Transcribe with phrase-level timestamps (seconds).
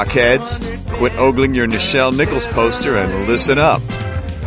[0.00, 0.88] Rockheads!
[0.94, 3.82] Quit ogling your Nichelle Nichols poster and listen up.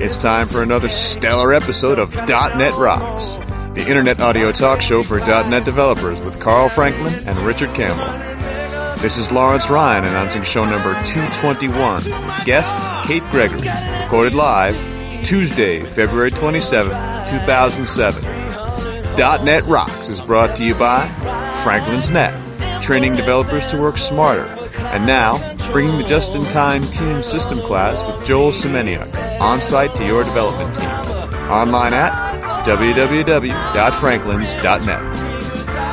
[0.02, 3.38] It's time for another stellar episode of .NET Rocks,
[3.76, 8.04] the internet audio talk show for .NET developers with Carl Franklin and Richard Campbell.
[9.00, 12.74] This is Lawrence Ryan announcing show number 221 with guest
[13.06, 13.70] Kate Gregory,
[14.02, 14.76] recorded live
[15.24, 16.90] Tuesday, February 27,
[17.28, 18.24] 2007.
[19.46, 21.06] .NET Rocks is brought to you by
[21.64, 22.34] Franklin's Net,
[22.82, 24.63] training developers to work smarter.
[24.78, 25.38] And now,
[25.72, 29.08] bringing the just-in-time team system class with Joel Semeniuk,
[29.40, 30.90] on-site to your development team.
[31.50, 32.12] Online at
[32.66, 35.18] www.franklins.net.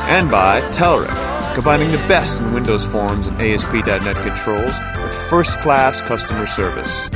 [0.09, 6.45] And by Telerik, combining the best in Windows Forms and ASP.NET controls with first-class customer
[6.45, 7.09] service.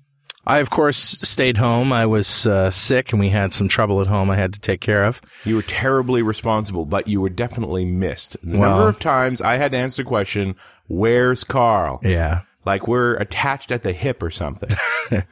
[0.45, 1.93] I, of course, stayed home.
[1.93, 4.81] I was uh, sick and we had some trouble at home I had to take
[4.81, 5.21] care of.
[5.45, 8.35] You were terribly responsible, but you were definitely missed.
[8.43, 10.55] The Well- number of times I had to answer the question,
[10.87, 11.99] where's Carl?
[12.03, 12.41] Yeah.
[12.65, 14.69] Like we're attached at the hip or something,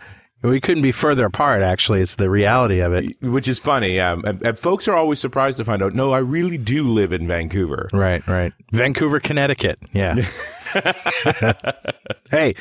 [0.43, 2.01] We couldn't be further apart, actually.
[2.01, 3.15] It's the reality of it.
[3.21, 3.99] which is funny.
[3.99, 7.13] Um, and, and folks are always surprised to find out, no, I really do live
[7.13, 7.89] in Vancouver.
[7.93, 8.51] Right, right.
[8.71, 9.77] Vancouver, Connecticut.
[9.93, 10.15] Yeah.
[12.31, 12.55] hey,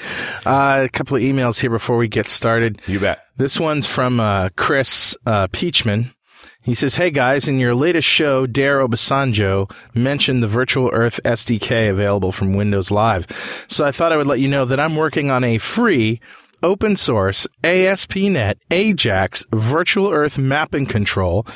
[0.45, 2.81] uh, a couple of emails here before we get started.
[2.87, 3.25] You bet.
[3.37, 6.15] This one's from uh, Chris uh, Pietschmann.
[6.63, 11.89] He says, Hey guys, in your latest show, Dare Obasanjo mentioned the Virtual Earth SDK
[11.91, 13.65] available from Windows Live.
[13.69, 16.21] So I thought I would let you know that I'm working on a free,
[16.63, 21.47] open source ASP.NET Ajax Virtual Earth mapping control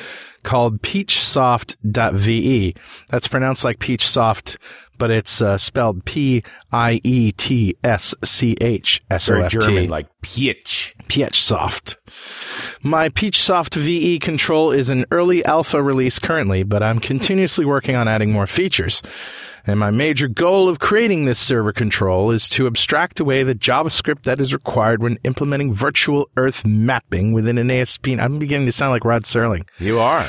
[0.45, 2.75] called pietschsoft.ve.
[3.09, 4.57] That's pronounced like peach soft,
[4.97, 9.57] but it's uh, spelled P I E T S C H S O F T.
[9.59, 10.95] German, like Peach.
[11.07, 11.97] PeachSoft.
[12.83, 18.07] My PietschSoft VE control is an early alpha release currently, but I'm continuously working on
[18.07, 19.01] adding more features.
[19.67, 24.23] And my major goal of creating this server control is to abstract away the JavaScript
[24.23, 28.09] that is required when implementing virtual earth mapping within an ASP.
[28.09, 29.67] I'm beginning to sound like Rod Serling.
[29.79, 30.27] You are.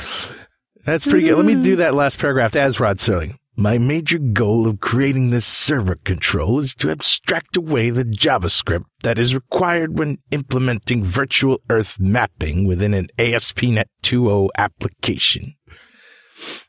[0.85, 1.35] That's pretty good.
[1.37, 3.37] Let me do that last paragraph as Rod Serling.
[3.59, 9.17] My major goal of creating this server control is to abstract away the JavaScript that
[9.17, 15.55] is required when implementing virtual earth mapping within an ASP.NET 2.0 application.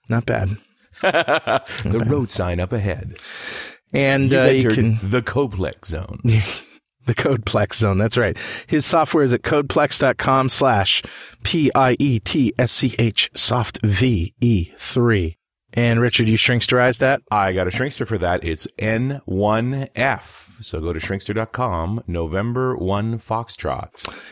[0.09, 0.57] Not bad.
[1.03, 3.19] the road sign up ahead.
[3.93, 6.21] And uh, you can the Codeplex zone.
[7.05, 7.99] the Codeplex zone.
[7.99, 8.39] That's right.
[8.67, 11.03] His software is at codeplex.com slash
[11.43, 15.38] P I E T S C H soft V E 3.
[15.79, 17.23] And Richard, you shrinksterize that?
[17.31, 18.43] I got a shrinkster for that.
[18.43, 20.61] It's N1F.
[20.61, 23.89] So go to shrinkster.com, November 1 Foxtrot.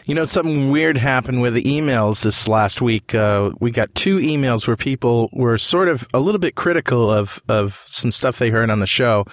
[0.06, 3.14] You know, something weird happened with the emails this last week.
[3.14, 7.40] Uh, we got two emails where people were sort of a little bit critical of,
[7.48, 9.24] of some stuff they heard on the show,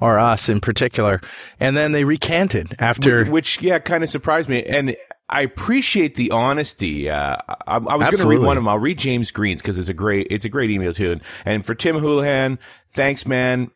[0.00, 1.20] or us in particular.
[1.60, 3.26] And then they recanted after.
[3.26, 4.64] Which, yeah, kind of surprised me.
[4.64, 4.96] And
[5.30, 7.10] I appreciate the honesty.
[7.10, 7.36] Uh,
[7.66, 8.68] I, I was going to read one of them.
[8.68, 11.12] I'll read James Green's because it's a great, it's a great email too.
[11.12, 12.58] And, and for Tim Houlihan,
[12.92, 13.70] thanks, man.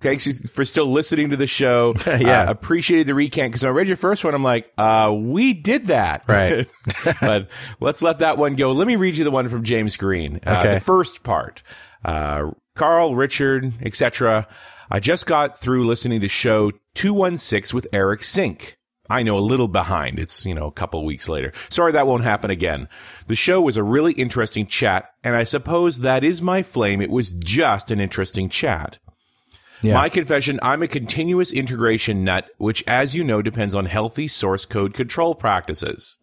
[0.00, 1.94] Thanks for still listening to the show.
[2.06, 2.42] Yeah.
[2.42, 4.32] Uh, appreciated the recant because I read your first one.
[4.34, 6.22] I'm like, uh, we did that.
[6.28, 6.68] Right.
[7.20, 7.48] but
[7.80, 8.72] let's let that one go.
[8.72, 10.40] Let me read you the one from James Green.
[10.46, 10.74] Uh, Okay.
[10.74, 11.62] The first part.
[12.04, 14.46] Uh, Carl, Richard, etc.
[14.90, 18.77] I just got through listening to show 216 with Eric Sink.
[19.10, 20.18] I know a little behind.
[20.18, 21.52] It's, you know, a couple weeks later.
[21.70, 22.88] Sorry that won't happen again.
[23.26, 27.00] The show was a really interesting chat, and I suppose that is my flame.
[27.00, 28.98] It was just an interesting chat.
[29.82, 29.94] Yeah.
[29.94, 34.66] My confession, I'm a continuous integration nut, which, as you know, depends on healthy source
[34.66, 36.18] code control practices.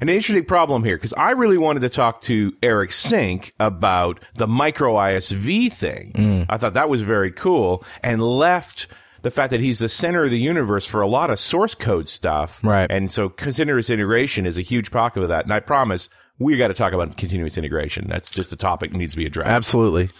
[0.00, 4.46] An interesting problem here, because I really wanted to talk to Eric Sink about the
[4.46, 6.12] micro ISV thing.
[6.14, 6.46] Mm.
[6.48, 8.86] I thought that was very cool and left
[9.22, 12.08] the fact that he's the center of the universe for a lot of source code
[12.08, 12.62] stuff.
[12.62, 12.90] Right.
[12.90, 15.44] And so continuous integration is a huge pocket of that.
[15.44, 18.06] And I promise we got to talk about continuous integration.
[18.08, 19.50] That's just a topic that needs to be addressed.
[19.50, 20.10] Absolutely.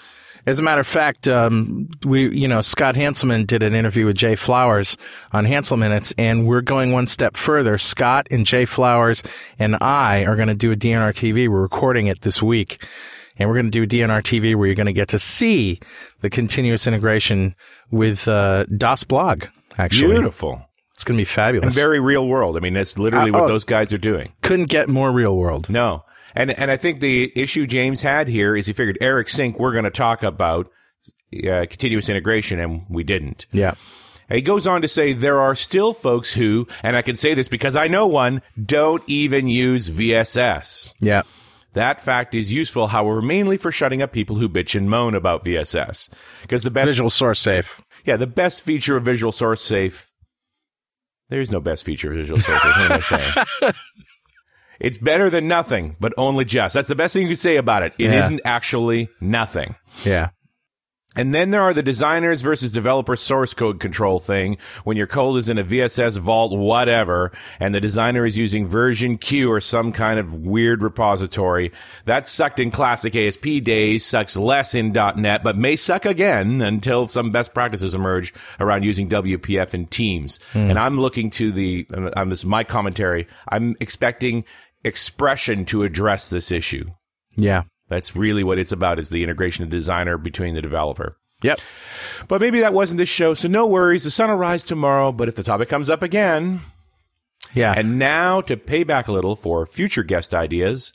[0.46, 4.16] As a matter of fact, um, we, you know, Scott Hanselman did an interview with
[4.16, 4.96] Jay Flowers
[5.32, 7.76] on Hanselminutes, and we're going one step further.
[7.76, 9.22] Scott and Jay Flowers
[9.58, 11.48] and I are going to do a DNR TV.
[11.48, 12.82] We're recording it this week,
[13.38, 15.78] and we're going to do DNR TV where you're going to get to see
[16.20, 17.54] the continuous integration
[17.90, 19.48] with uh, dasBlog.
[19.76, 20.60] Actually, Beautiful.
[20.94, 21.66] it's going to be fabulous.
[21.66, 22.56] And very real world.
[22.56, 23.48] I mean, that's literally Uh, what oh.
[23.48, 24.32] those guys are doing.
[24.42, 25.68] Couldn't get more real world.
[25.70, 26.04] No.
[26.34, 29.72] And and I think the issue James had here is he figured Eric Sink we're
[29.72, 30.66] going to talk about
[31.32, 33.46] uh, continuous integration and we didn't.
[33.52, 33.74] Yeah.
[34.30, 37.48] He goes on to say there are still folks who and I can say this
[37.48, 40.94] because I know one don't even use VSS.
[41.00, 41.22] Yeah.
[41.74, 45.44] That fact is useful however mainly for shutting up people who bitch and moan about
[45.44, 46.08] VSS.
[46.42, 47.80] Because the best Visual Source Safe.
[48.04, 50.10] yeah, the best feature of Visual Source Safe.
[51.28, 52.76] There's no best feature of Visual Source Safe.
[52.76, 53.74] What am I saying?
[54.80, 56.72] It's better than nothing, but only just.
[56.72, 57.94] That's the best thing you could say about it.
[57.98, 58.28] It Yeah.
[58.28, 59.74] not actually nothing.
[60.04, 60.28] Yeah.
[61.18, 65.36] And then there are the designers versus developer source code control thing when your code
[65.38, 69.90] is in a VSS vault, whatever, and the designer is using Version Cue or some
[69.90, 71.72] kind of weird repository.
[72.04, 77.08] That sucked in classic ASP days, sucks less in .NET, but may suck again until
[77.08, 80.38] some best practices emerge around using WPF in Teams.
[80.54, 84.44] And I'm looking to the, um, this is my commentary, I'm expecting
[84.84, 86.84] expression to address this issue.
[87.36, 87.64] Yeah.
[87.88, 91.16] That's really what it's about is the integration of designer between the developer.
[91.42, 91.60] Yep.
[92.26, 94.04] But maybe that wasn't this show, so no worries.
[94.04, 96.60] The sun will rise tomorrow, but if the topic comes up again.
[97.54, 97.72] Yeah.
[97.76, 100.92] And now to pay back a little for future guest ideas,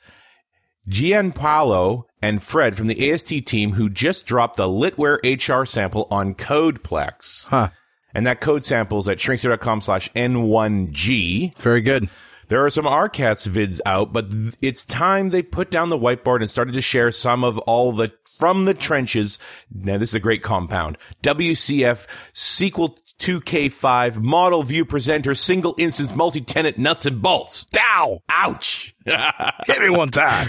[0.90, 6.36] Gianpaolo and Fred from the AST team who just dropped the Litware HR sample on
[6.36, 7.48] Codeplex.
[7.48, 7.70] huh.
[8.16, 11.58] And that code sample is at shrinkster.com slash N1G.
[11.58, 12.10] Very good.
[12.48, 16.42] There are some ARCast vids out, but th- it's time they put down the whiteboard
[16.42, 19.40] and started to share some of all the from the trenches.
[19.72, 20.98] Now, this is a great compound.
[21.22, 27.66] WCF, SQL 2K5, model view presenter, single instance multi-tenant nuts and bolts.
[27.66, 28.22] Dow!
[28.30, 28.94] Ouch!
[29.06, 30.48] Hit me one time.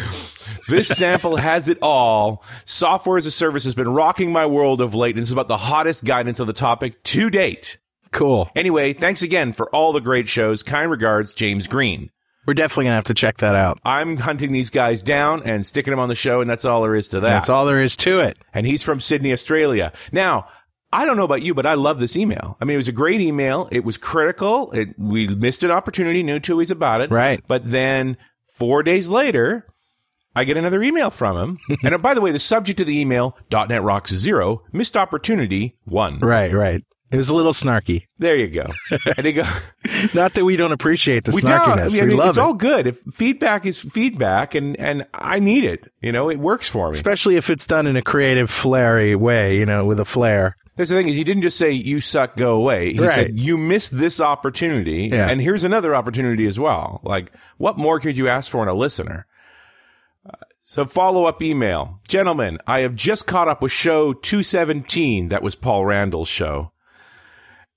[0.69, 2.43] this sample has it all.
[2.65, 5.57] Software as a service has been rocking my world of late, and is about the
[5.57, 7.79] hottest guidance of the topic to date.
[8.15, 8.49] Cool.
[8.55, 10.63] Anyway, thanks again for all the great shows.
[10.63, 12.11] Kind regards, James Green.
[12.47, 13.79] We're definitely gonna have to check that out.
[13.85, 16.95] I'm hunting these guys down and sticking them on the show, and that's all there
[16.95, 17.29] is to that.
[17.29, 18.39] That's all there is to it.
[18.53, 19.93] And he's from Sydney, Australia.
[20.13, 20.47] Now,
[20.93, 22.57] I don't know about you, but I love this email.
[22.61, 23.69] I mean, it was a great email.
[23.73, 24.71] It was critical.
[24.71, 27.11] It, we missed an opportunity, knew two ways about it.
[27.11, 27.43] Right.
[27.49, 28.17] But then
[28.53, 29.67] four days later,
[30.37, 31.59] I get another email from him.
[31.83, 35.77] and uh, by the way, the subject of the email, .NET Rocks Zero, missed opportunity
[35.85, 36.21] one.
[36.21, 36.83] Right, right.
[37.15, 38.07] It was a little snarky.
[38.19, 38.67] There you go.
[39.17, 39.45] and they go,
[40.15, 41.93] Not that we don't appreciate the We snarkiness.
[41.93, 42.01] don't.
[42.01, 42.41] I we mean, love it's it.
[42.41, 42.87] all good.
[42.87, 45.93] If feedback is feedback, and and I need it.
[46.03, 46.93] You know, it works for me.
[46.93, 50.57] Especially if it's done in a creative, flary way, you know, with a flair.
[50.77, 53.11] That's the thing is, he didn't just say "you suck, go away." He Right.
[53.11, 55.29] said you missed this opportunity, Yeah.
[55.29, 57.01] and here's another opportunity as well.
[57.05, 59.27] Like, what more could you ask for in a listener?
[60.29, 62.59] Uh, So follow up email, gentlemen.
[62.67, 65.29] I have just caught up with show 217.
[65.29, 66.73] That was Paul Randal's show.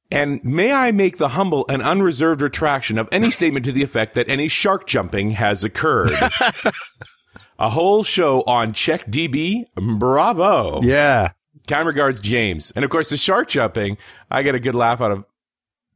[0.09, 4.15] And may I make the humble and unreserved retraction of any statement to the effect
[4.15, 6.11] that any shark jumping has occurred.
[7.59, 9.65] A whole show on CHECKDB.
[9.75, 10.81] Bravo.
[10.81, 11.31] Yeah.
[11.67, 12.71] Kind regards, James.
[12.71, 13.97] And of course, the shark jumping,
[14.29, 15.25] I get a good laugh out of.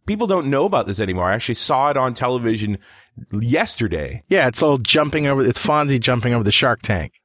[0.08, 1.30] People don't know about this anymore.
[1.30, 2.80] I actually saw it on television
[3.39, 4.24] yesterday.
[4.27, 7.21] Yeah, it's all jumping over, it's Fonzie jumping over the shark tank.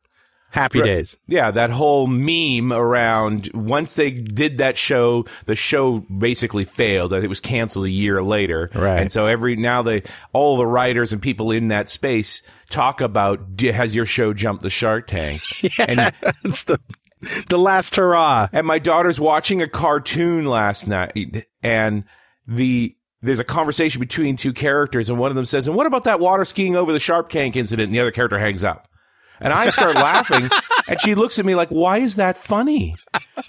[0.57, 1.19] Happy days.
[1.27, 7.13] Yeah, that whole meme around once they did that show, the show basically failed.
[7.13, 8.71] It was canceled a year later.
[8.75, 9.01] Right.
[9.01, 13.61] And so every now they all the writers and people in that space talk about
[13.61, 15.43] has your show jumped the Shark Tank?
[15.79, 16.13] And
[16.45, 16.81] it's the
[17.49, 18.49] the last hurrah.
[18.53, 22.05] and my daughter's watching a cartoon last night and
[22.47, 26.05] the there's a conversation between two characters and one of them says, "And what about
[26.05, 28.89] that water skiing over the Shark Tank incident?" And the other character hangs up.
[29.41, 30.49] And I start laughing,
[30.89, 32.97] and she looks at me like, "Why is that funny?"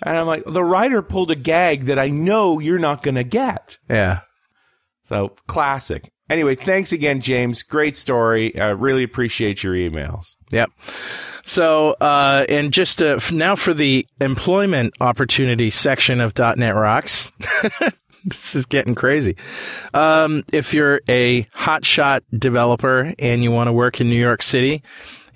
[0.01, 3.23] And I'm like, "The writer pulled a gag that I know you're not going to
[3.23, 4.21] get." Yeah.
[5.05, 6.11] So classic.
[6.29, 7.63] Anyway, thanks again, James.
[7.63, 8.59] Great story.
[8.59, 10.35] I really appreciate your emails.
[10.51, 10.71] Yep.
[11.45, 17.31] So, uh, and just uh, now for the employment opportunity section of .NET Rocks.
[18.25, 19.37] this is getting crazy.
[19.93, 24.83] Um, if you're a hotshot developer and you want to work in New York City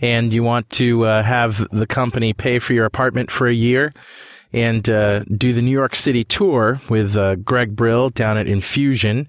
[0.02, 3.94] and you want to uh, have the company pay for your apartment for a year
[4.52, 9.28] and uh, do the New York City tour with uh, Greg Brill down at Infusion,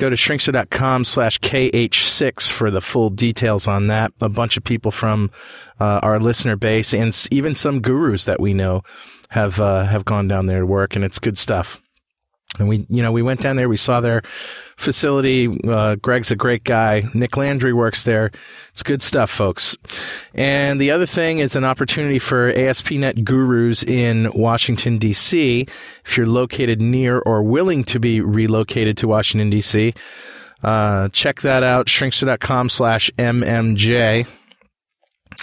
[0.00, 4.14] Go to shrinkster.com slash KH6 for the full details on that.
[4.22, 5.30] A bunch of people from
[5.78, 8.82] uh, our listener base and even some gurus that we know
[9.28, 11.82] have uh, have gone down there to work, and it's good stuff.
[12.58, 13.68] And we, you know, we went down there.
[13.68, 14.22] We saw their
[14.76, 15.48] facility.
[15.66, 17.08] Uh, Greg's a great guy.
[17.14, 18.30] Nick Landry works there.
[18.72, 19.76] It's good stuff, folks.
[20.34, 25.66] And the other thing is an opportunity for ASP.NET gurus in Washington, D.C.
[26.04, 29.94] If you're located near or willing to be relocated to Washington, D.C.,
[30.62, 31.86] uh, check that out.
[31.86, 34.26] Shrinkster.com slash MMJ.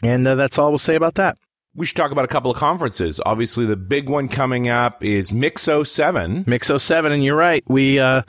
[0.04, 1.38] And uh, that's all we'll say about that.
[1.78, 3.22] We should talk about a couple of conferences.
[3.24, 6.44] Obviously, the big one coming up is Mix 07.
[6.48, 7.64] Mix 07, and you're right.
[7.68, 8.24] We, uh,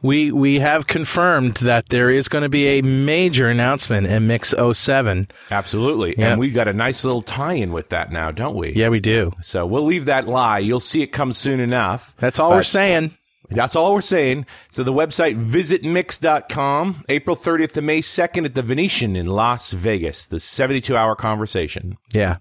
[0.00, 4.54] we, we have confirmed that there is going to be a major announcement in Mix
[4.72, 5.26] 07.
[5.50, 6.14] Absolutely.
[6.16, 6.30] Yeah.
[6.30, 8.72] And we've got a nice little tie in with that now, don't we?
[8.74, 9.32] Yeah, we do.
[9.40, 10.60] So we'll leave that lie.
[10.60, 12.14] You'll see it come soon enough.
[12.18, 13.16] That's all we're saying.
[13.50, 14.46] That's all we're saying.
[14.70, 20.26] So the website visitmix.com, April 30th to May 2nd at the Venetian in Las Vegas,
[20.26, 21.96] the 72 hour conversation.
[22.12, 22.36] Yeah.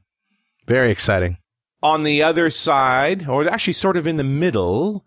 [0.65, 1.37] Very exciting.
[1.81, 5.05] On the other side, or actually sort of in the middle,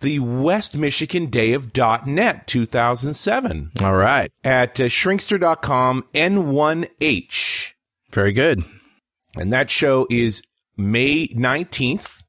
[0.00, 1.70] the West Michigan Day of
[2.06, 4.30] .NET 2007 All right.
[4.44, 7.72] at uh, shrinkster.com N1H.
[8.10, 8.62] Very good.
[9.36, 10.42] And that show is
[10.76, 12.22] May 19th.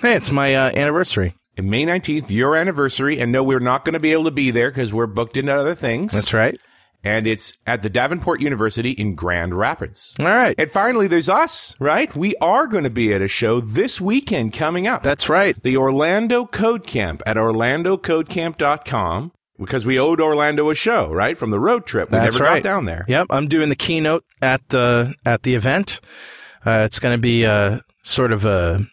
[0.00, 1.34] Hey, it's my uh, anniversary.
[1.58, 3.18] May 19th, your anniversary.
[3.20, 5.54] And no, we're not going to be able to be there because we're booked into
[5.54, 6.12] other things.
[6.12, 6.60] That's right.
[7.06, 10.16] And it's at the Davenport University in Grand Rapids.
[10.18, 10.56] All right.
[10.58, 12.14] And finally, there's us, right?
[12.16, 15.04] We are going to be at a show this weekend coming up.
[15.04, 15.54] That's right.
[15.62, 21.38] the Orlando Code Camp at orlandocodecamp.com because we owed Orlando a show, right?
[21.38, 22.10] From the road trip.
[22.10, 22.62] We That's never right.
[22.62, 23.04] got down there.
[23.06, 26.00] Yep, I'm doing the keynote at the at the event.
[26.64, 28.84] Uh, it's going to be a sort of a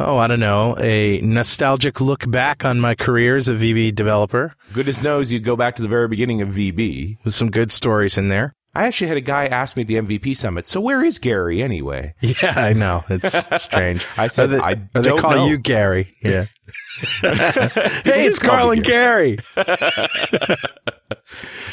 [0.00, 4.54] oh, I don't know, a nostalgic look back on my career as a VB developer
[4.72, 7.18] Goodness knows you go back to the very beginning of VB.
[7.24, 8.54] with some good stories in there.
[8.72, 11.60] I actually had a guy ask me at the MVP summit, so where is Gary
[11.60, 12.14] anyway?
[12.22, 13.02] Yeah, I know.
[13.08, 14.06] It's strange.
[14.16, 15.46] I said, they, I or they don't call know.
[15.46, 16.14] you Gary.
[16.22, 16.46] Yeah.
[17.20, 19.38] hey, it's Carl and Gary.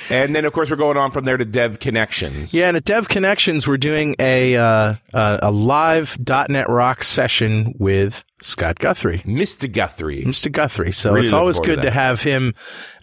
[0.09, 2.53] And then, of course, we're going on from there to Dev Connections.
[2.53, 6.17] Yeah, and at Dev Connections, we're doing a uh, uh, a live
[6.49, 9.19] .NET Rock session with Scott Guthrie.
[9.19, 9.71] Mr.
[9.71, 10.23] Guthrie.
[10.23, 10.51] Mr.
[10.51, 10.93] Guthrie.
[10.93, 12.53] So Really it's always forward to good to, have him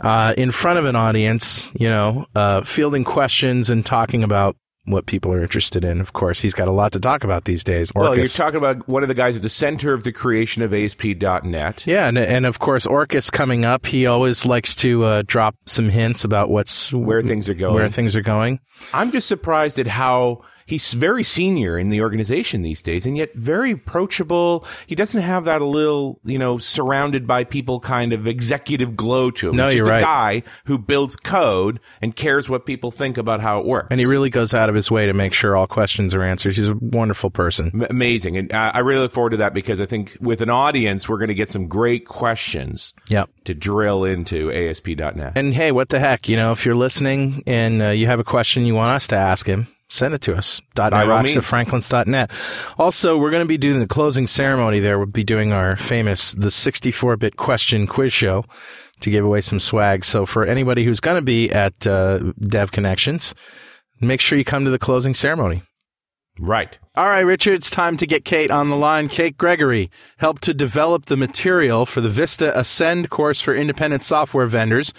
[0.00, 5.06] uh, in front of an audience, you know, uh, fielding questions and talking about what
[5.06, 6.00] people are interested in.
[6.00, 7.90] Of course, he's got a lot to talk about these days.
[7.94, 10.74] Well, you're talking about one of the guys at the center of the creation of
[10.74, 11.86] ASP.NET.
[11.86, 13.86] yeah, and, and of course, Orcas coming up.
[13.86, 17.74] He always likes to uh, drop some hints about what's Where things are going.
[17.74, 18.60] Where things are going.
[18.92, 23.33] I'm just surprised at how he's very senior in the organization these days and yet
[23.35, 24.66] very approachable.
[24.87, 29.30] He doesn't have that a little, you know, surrounded by people kind of executive glow
[29.33, 29.56] to him.
[29.56, 30.02] No, He's just you're a right.
[30.42, 33.88] guy who builds code and cares what people think about how it works.
[33.90, 36.54] And he really goes out of his way to make sure all questions are answered.
[36.54, 37.71] He's a wonderful person.
[37.75, 38.37] M- amazing.
[38.37, 41.18] And uh, I really look forward to that because I think with an audience, we're
[41.18, 43.30] going to get some great questions Yep.
[43.44, 45.33] to drill into ASP.NET.
[45.37, 46.28] And hey, what the heck?
[46.28, 49.16] You know, if you're listening and uh, you have a question you want us to
[49.16, 50.60] ask him, send it to us.
[50.74, 52.30] .NETRocks at franklins.net.
[52.78, 54.98] Also, we're going to be doing the closing ceremony there.
[54.98, 58.44] We'll be doing our famous, the 64-bit question quiz show
[59.00, 60.04] to give away some swag.
[60.04, 63.34] So for anybody who's going to be at uh, Dev Connections,
[64.00, 65.62] make sure you come to the closing ceremony.
[66.38, 66.76] Right.
[66.96, 69.08] All right, Richard, it's time to get Kate on the line.
[69.08, 74.46] Kate Gregory helped to develop the material for the Vista Ascend course for independent software
[74.46, 74.92] vendors.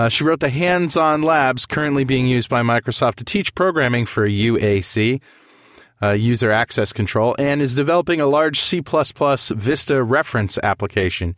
[0.00, 4.06] Uh, she wrote the hands on labs currently being used by Microsoft to teach programming
[4.06, 5.20] for UAC.
[6.02, 11.36] uh, user access control, and is developing a large C++ Vista reference application.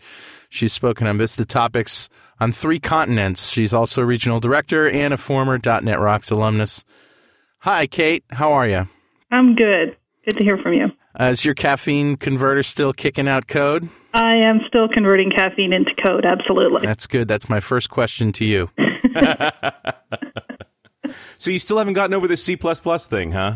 [0.49, 3.51] She's spoken on Vista topics on three continents.
[3.51, 6.85] She's also a regional director and a former .NET Rocks alumnus.
[7.63, 8.23] Hi, Kate.
[8.31, 8.87] How are you?
[9.33, 9.97] I'm good.
[10.29, 10.87] Good to hear from you.
[11.19, 13.89] Uh, is your caffeine converter still kicking out code?
[14.15, 16.87] I am still converting caffeine into code, absolutely.
[16.87, 17.29] That's good.
[17.29, 18.71] That's my first question to you.
[21.37, 23.55] So you still haven't gotten over the C thing, huh?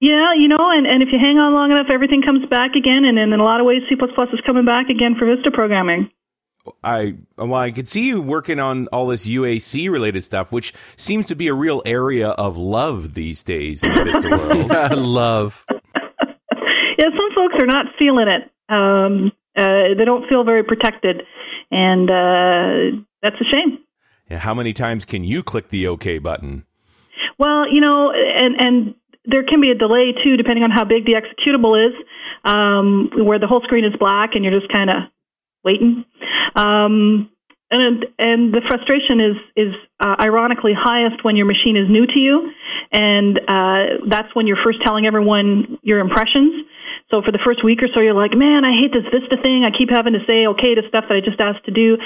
[0.00, 3.04] Yeah, you know, and, and if you hang on long enough, everything comes back again,
[3.04, 6.10] and, and in a lot of ways, C++ is coming back again for Vista programming.
[6.82, 11.26] I well, I could see you working on all this UAC related stuff, which seems
[11.28, 14.28] to be a real area of love these days in the Vista
[14.90, 14.98] world.
[14.98, 15.64] Love.
[16.98, 18.50] Yeah, some folks are not feeling it.
[18.68, 21.22] Um, uh, they don't feel very protected,
[21.70, 23.78] and uh, that's a shame.
[24.28, 26.66] Yeah, how many times can you click the OK button?
[27.38, 31.04] Well, you know, and and there can be a delay too, depending on how big
[31.04, 31.94] the executable is,
[32.44, 34.96] um, where the whole screen is black and you're just kind of
[35.64, 36.04] waiting.
[36.56, 37.30] Um,
[37.70, 42.18] and and the frustration is is uh, ironically highest when your machine is new to
[42.18, 42.50] you,
[42.92, 46.64] and uh, that's when you're first telling everyone your impressions.
[47.10, 49.64] So for the first week or so, you're like, man, I hate this Vista thing.
[49.64, 51.96] I keep having to say okay to stuff that I just asked to do.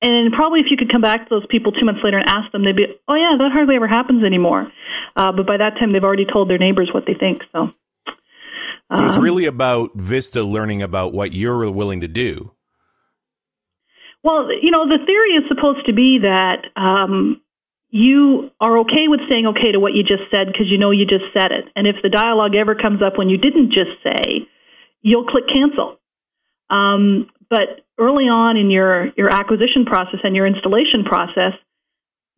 [0.00, 2.52] And probably if you could come back to those people two months later and ask
[2.52, 4.70] them, they'd be, oh yeah, that hardly ever happens anymore.
[5.16, 7.42] Uh, but by that time, they've already told their neighbors what they think.
[7.50, 7.74] So.
[8.94, 12.52] So it's um, really about Vista learning about what you're willing to do.
[14.22, 17.40] Well, you know, the theory is supposed to be that um,
[17.94, 21.06] you are okay with saying okay to what you just said because you know you
[21.06, 21.70] just said it.
[21.78, 24.50] And if the dialogue ever comes up when you didn't just say,
[24.98, 26.02] you'll click cancel.
[26.66, 31.54] Um, but early on in your, your acquisition process and your installation process,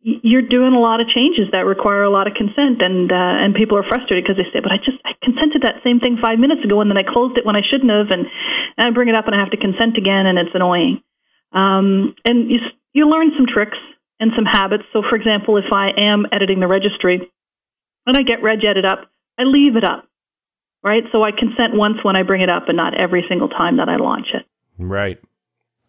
[0.05, 3.57] you're doing a lot of changes that require a lot of consent, and uh, and
[3.57, 6.37] people are frustrated because they say, "But I just I consented that same thing five
[6.37, 8.23] minutes ago, and then I closed it when I shouldn't have, and,
[8.77, 11.01] and I bring it up and I have to consent again, and it's annoying."
[11.51, 12.61] Um, and you,
[12.93, 13.81] you learn some tricks
[14.19, 14.83] and some habits.
[14.93, 17.21] So, for example, if I am editing the registry
[18.05, 20.07] and I get regedit up, I leave it up,
[20.83, 21.03] right?
[21.11, 23.89] So I consent once when I bring it up and not every single time that
[23.89, 24.45] I launch it.
[24.79, 25.19] Right.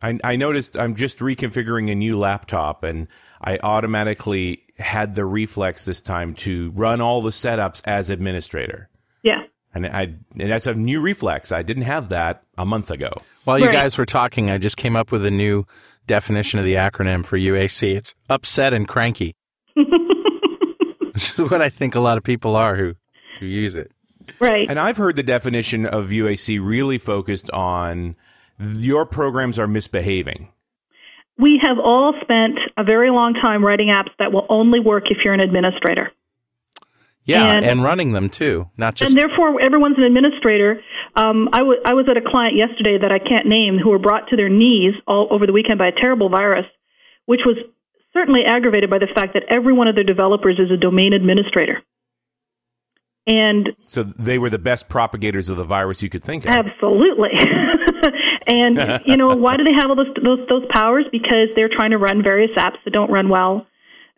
[0.03, 3.09] I, I noticed I'm just reconfiguring a new laptop and
[3.41, 8.89] I automatically had the reflex this time to run all the setups as administrator.
[9.25, 9.43] Yeah.
[9.75, 11.51] And I and that's a new reflex.
[11.53, 13.11] I didn't have that a month ago.
[13.45, 13.73] While you Right.
[13.73, 15.67] guys were talking, I just came up with a new
[16.09, 17.97] definition of the acronym for UAC.
[17.97, 19.37] It's upset and cranky.
[19.75, 22.95] Which is what I think a lot of people are who,
[23.39, 23.93] who use it.
[24.41, 24.69] Right.
[24.69, 28.17] And I've heard the definition of UAC really focused on
[28.59, 30.49] your programs are misbehaving.
[31.39, 35.19] We have all spent a very long time writing apps that will only work if
[35.25, 36.11] you're an administrator.
[37.29, 39.11] Yeah, and, And- running them too, not just.
[39.15, 40.81] and therefore, everyone's an administrator.
[41.15, 43.99] Um, I, w- I was at a client yesterday that I can't name who were
[43.99, 46.65] brought to their knees all over the weekend by a terrible virus,
[47.27, 47.57] which was
[48.15, 51.83] certainly aggravated by the fact that every one of their developers is a domain administrator.
[53.27, 56.51] And So they were the best propagators of the virus you could think of.
[56.51, 57.29] Absolutely.
[58.47, 61.05] and you know why do they have all those, those those powers?
[61.13, 63.67] Because they're trying to run various apps that don't run well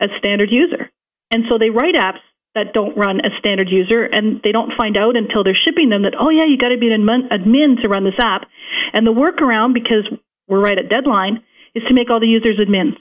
[0.00, 0.90] as standard user,
[1.32, 2.20] and so they write apps
[2.54, 6.02] that don't run as standard user, and they don't find out until they're shipping them
[6.02, 8.48] that oh yeah, you got to be an admin, admin to run this app.
[8.92, 10.08] And the workaround, because
[10.48, 11.42] we're right at deadline,
[11.74, 12.98] is to make all the users admins.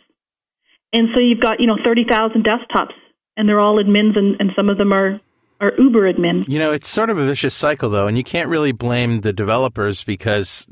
[0.94, 2.94] And so you've got you know thirty thousand desktops,
[3.38, 5.20] and they're all admins, and, and some of them are
[5.62, 6.48] are Uber admins.
[6.48, 9.34] You know, it's sort of a vicious cycle, though, and you can't really blame the
[9.34, 10.68] developers because,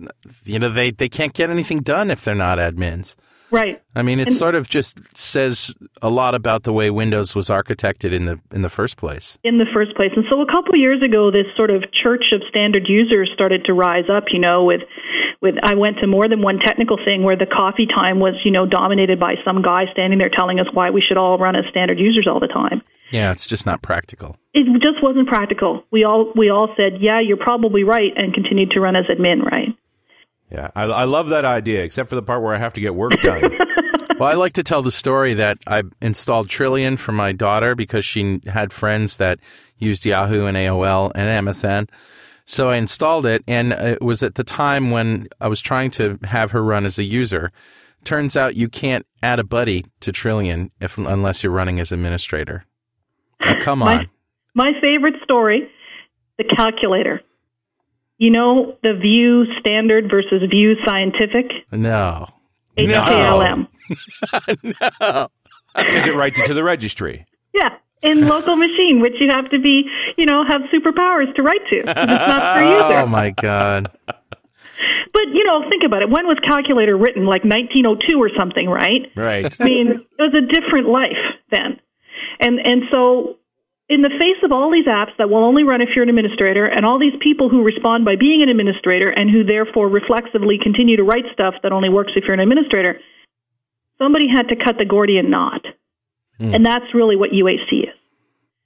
[0.45, 3.15] you know, they, they can't get anything done if they're not admins.
[3.49, 3.81] Right.
[3.95, 7.47] I mean, it And- sort of just says a lot about the way Windows was
[7.49, 9.37] architected in the in the first place.
[9.43, 10.11] in the first place.
[10.15, 13.63] And so a couple of years ago, this sort of church of standard users started
[13.65, 14.25] to rise up.
[14.31, 14.81] You know, with
[15.41, 18.51] with I went to more than one technical thing where the coffee time was you
[18.51, 21.63] know dominated by some guy standing there telling us why we should all run as
[21.69, 22.81] standard users all the time.
[23.11, 24.35] Yeah, it's just not practical.
[24.53, 25.83] It just wasn't practical.
[25.91, 29.43] We all we all said, yeah, you're probably right, and continued to run as admin,
[29.43, 29.69] right?
[30.51, 32.95] Yeah, I, I love that idea, except for the part where I have to get
[32.95, 33.41] work done.
[34.17, 38.05] Well, I like to tell the story that I installed Trillian for my daughter because
[38.05, 39.39] she had friends that
[39.77, 41.89] used Yahoo and AOL and MSN.
[42.45, 46.17] So I installed it, and it was at the time when I was trying to
[46.23, 47.51] have her run as a user.
[48.05, 52.63] Turns out you can't add a buddy to Trillian if unless you're running as administrator.
[53.41, 54.09] Now, come My- on.
[54.55, 55.69] My favorite story,
[56.39, 57.21] the calculator.
[58.17, 62.27] You know the View Standard versus View Scientific, No.
[62.77, 63.67] HKLM.
[65.01, 65.27] No.
[65.75, 67.25] Because it writes it to the registry.
[67.53, 67.69] Yeah.
[68.01, 69.83] in local machine, which you have to be,
[70.17, 71.77] you know, have superpowers to write to.
[71.77, 72.93] It's not per user.
[73.03, 73.91] Oh my god.
[75.13, 76.09] But you know, think about it.
[76.09, 77.25] When was calculator written?
[77.25, 79.11] Like 1902 or something, right?
[79.15, 79.55] Right.
[79.59, 81.17] I mean, it was a different life
[81.51, 81.79] then.
[82.39, 83.37] And and so
[83.89, 86.65] in the face of all these apps that will only run if you're an administrator
[86.65, 90.97] and all these people who respond by being an administrator and who therefore reflexively continue
[90.97, 92.99] to write stuff that only works if you're an administrator,
[93.97, 95.65] somebody had to cut the Gordian knot.
[96.37, 96.53] Hmm.
[96.53, 97.95] And that's really what UAC is,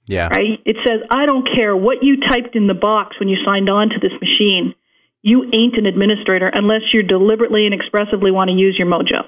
[0.08, 0.26] Yeah.
[0.26, 0.58] right?
[0.66, 3.90] It says, I don't care what you typed in the box when you signed on
[3.90, 4.74] to this machine.
[5.22, 9.22] You ain't an administrator unless you deliberately and expressively want to use your mojo.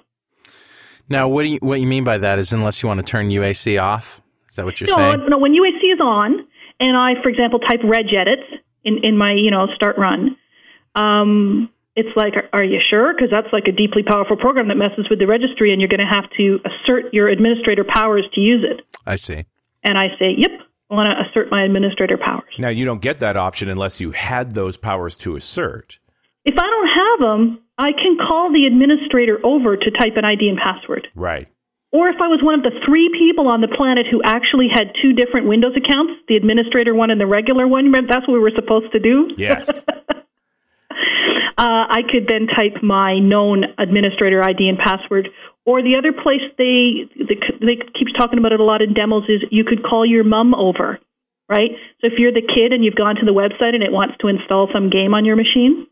[1.08, 3.28] Now, what do you what you mean by that is unless you want to turn
[3.28, 4.20] UAC off?
[4.54, 5.26] Is that what you're No, saying?
[5.28, 5.38] no.
[5.38, 6.46] When UAC is on,
[6.78, 8.38] and I, for example, type regedit
[8.84, 10.36] in in my you know start run,
[10.94, 13.12] um, it's like, are, are you sure?
[13.12, 15.98] Because that's like a deeply powerful program that messes with the registry, and you're going
[15.98, 18.84] to have to assert your administrator powers to use it.
[19.04, 19.44] I see.
[19.82, 20.52] And I say, yep,
[20.88, 22.54] I want to assert my administrator powers.
[22.56, 25.98] Now you don't get that option unless you had those powers to assert.
[26.44, 30.48] If I don't have them, I can call the administrator over to type an ID
[30.48, 31.08] and password.
[31.16, 31.48] Right.
[31.94, 34.90] Or if I was one of the three people on the planet who actually had
[34.98, 38.42] two different Windows accounts, the administrator one and the regular one, remember that's what we
[38.42, 39.30] were supposed to do?
[39.38, 39.70] Yes.
[41.54, 45.30] uh, I could then type my known administrator ID and password.
[45.64, 49.30] Or the other place they they, they keeps talking about it a lot in demos
[49.30, 50.98] is you could call your mom over,
[51.48, 51.78] right?
[52.02, 54.26] So if you're the kid and you've gone to the website and it wants to
[54.26, 55.86] install some game on your machine,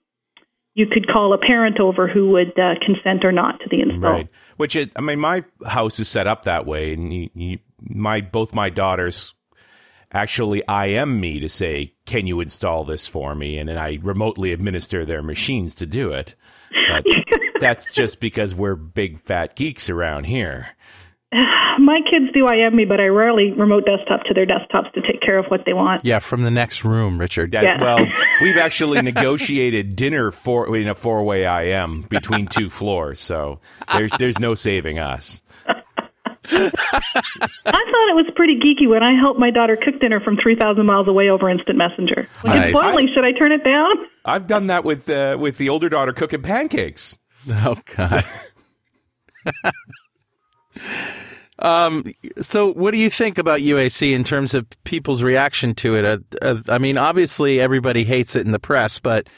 [0.75, 4.13] you could call a parent over who would uh, consent or not to the install.
[4.13, 4.29] Right.
[4.57, 8.21] Which it, I mean, my house is set up that way, and you, you, my
[8.21, 9.35] both my daughters
[10.13, 14.53] actually IM me to say, "Can you install this for me?" And then I remotely
[14.53, 16.35] administer their machines to do it.
[16.89, 17.05] But
[17.61, 20.69] that's just because we're big fat geeks around here.
[21.79, 25.23] My kids do IM me, but I rarely remote desktop to their desktops to take
[25.23, 26.05] care of what they want.
[26.05, 27.53] Yeah, from the next room, Richard.
[27.53, 27.81] That, Yeah.
[27.83, 28.07] Well,
[28.43, 33.61] we've actually negotiated dinner for in a four way IM between two floors, so
[33.97, 35.43] there's there's no saving us.
[36.45, 40.85] I thought it was pretty geeky when I helped my daughter cook dinner from 3,000
[40.85, 42.27] miles away over Instant Messenger.
[42.43, 42.71] When Nice.
[42.71, 43.93] it's boiling, should I turn it down?
[44.25, 47.19] I've done that with uh, with the older daughter cooking pancakes.
[47.49, 48.25] Oh God.
[51.63, 52.05] Um.
[52.41, 56.05] So, what do you think about UAC in terms of people's reaction to it?
[56.05, 59.29] Uh, uh, I mean, obviously, everybody hates it in the press, but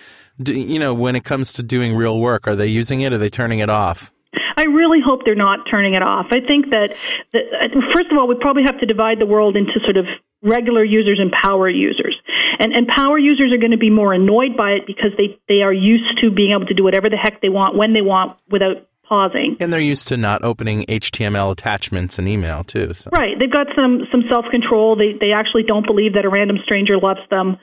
[0.43, 3.13] do, you know, when it comes to doing real work, are they using it?
[3.13, 4.11] Or are they turning it off?
[4.57, 6.27] I really hope they're not turning it off.
[6.31, 6.95] I think that,
[7.33, 10.07] that uh, first of all, we probably have to divide the world into sort of
[10.43, 12.17] regular users and power users.
[12.59, 15.63] And, and power users are going to be more annoyed by it because they, they
[15.63, 18.35] are used to being able to do whatever the heck they want when they want
[18.49, 19.57] without pausing.
[19.61, 22.95] And they're used to not opening HTML attachments in email too.
[22.95, 23.11] So.
[23.13, 23.39] Right.
[23.39, 24.97] They've got some some self control.
[24.97, 27.57] They they actually don't believe that a random stranger loves them,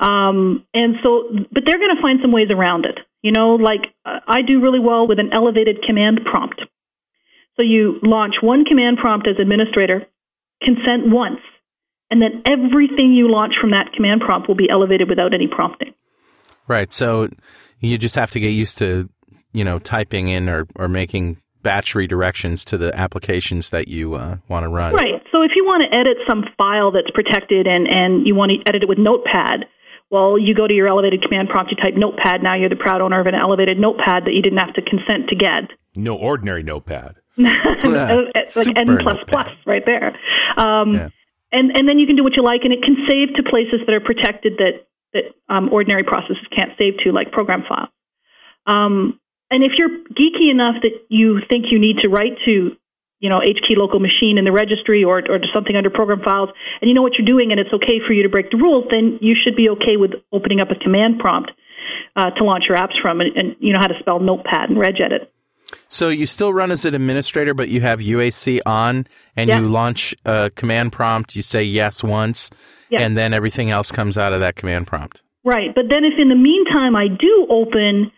[0.00, 2.98] um, and so but they're going to find some ways around it.
[3.22, 6.60] You know, like uh, I do really well with an elevated command prompt.
[7.56, 10.06] So you launch one command prompt as administrator,
[10.62, 11.40] consent once,
[12.10, 15.94] and then everything you launch from that command prompt will be elevated without any prompting.
[16.68, 16.92] Right.
[16.92, 17.28] So
[17.80, 19.08] you just have to get used to,
[19.56, 24.36] you know, typing in or, or making batch redirections to the applications that you uh,
[24.48, 24.92] want to run.
[24.92, 25.22] Right.
[25.32, 28.68] So if you want to edit some file that's protected and, and you want to
[28.68, 29.64] edit it with Notepad,
[30.10, 32.42] well, you go to your elevated command prompt, you type Notepad.
[32.42, 35.30] Now you're the proud owner of an elevated Notepad that you didn't have to consent
[35.30, 35.72] to get.
[35.96, 37.16] No ordinary notepad.
[37.38, 39.66] it's like N Super plus plus Notepad.
[39.66, 40.16] right there.
[40.58, 41.08] Um, Yeah.
[41.52, 43.80] And and then you can do what you like, and it can save to places
[43.86, 47.88] that are protected that that um, ordinary processes can't save to, like program files.
[48.66, 52.72] Um, and if you're geeky enough that you think you need to write to,
[53.20, 56.50] you know, HKey local machine in the registry or or to something under program files,
[56.80, 58.84] and you know what you're doing, and it's okay for you to break the rules,
[58.90, 61.50] then you should be okay with opening up a command prompt
[62.16, 64.78] uh, to launch your apps from, and, and you know how to spell Notepad and
[64.78, 65.28] regedit.
[65.88, 69.06] So you still run as an administrator, but you have UAC on,
[69.36, 69.60] and Yeah.
[69.60, 71.34] you launch a command prompt.
[71.36, 72.50] You say yes once,
[72.90, 73.02] Yeah.
[73.02, 75.22] and then everything else comes out of that command prompt.
[75.44, 75.74] Right.
[75.74, 78.10] But then if in the meantime I do open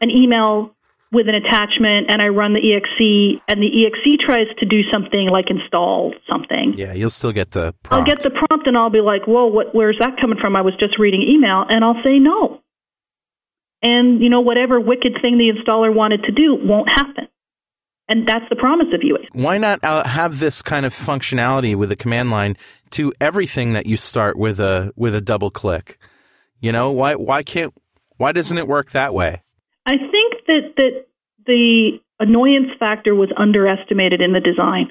[0.00, 0.75] an email
[1.12, 5.28] with an attachment and I run the exe and the exe tries to do something
[5.30, 8.08] like install something, Yeah, you'll still get the prompt.
[8.08, 10.56] I'll get the prompt and I'll be like, whoa, what, where's that coming from?
[10.56, 11.64] I was just reading email.
[11.68, 12.60] And I'll say no.
[13.82, 17.28] And, you know, whatever wicked thing the installer wanted to do won't happen.
[18.08, 19.28] And that's the promise of UAC.
[19.32, 22.56] Why not uh, have this kind of functionality with the command line
[22.90, 25.98] to everything that you start with a with a double click?
[26.60, 27.74] You know, why why can't
[28.16, 29.42] why doesn't it work that way?
[29.86, 30.15] I think
[30.46, 31.06] that, that
[31.46, 34.90] the annoyance factor was underestimated in the design.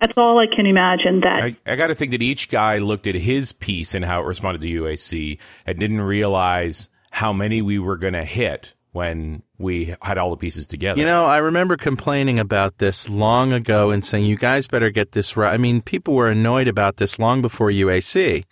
[0.00, 1.20] That's all I can imagine.
[1.20, 4.22] That I, I got to think that each guy looked at his piece and how
[4.22, 9.42] it responded to UAC and didn't realize how many we were going to hit when
[9.58, 10.98] we had all the pieces together.
[10.98, 15.12] You know, I remember complaining about this long ago and saying, you guys better get
[15.12, 15.52] this right.
[15.52, 18.44] I mean, people were annoyed about this long before UAC.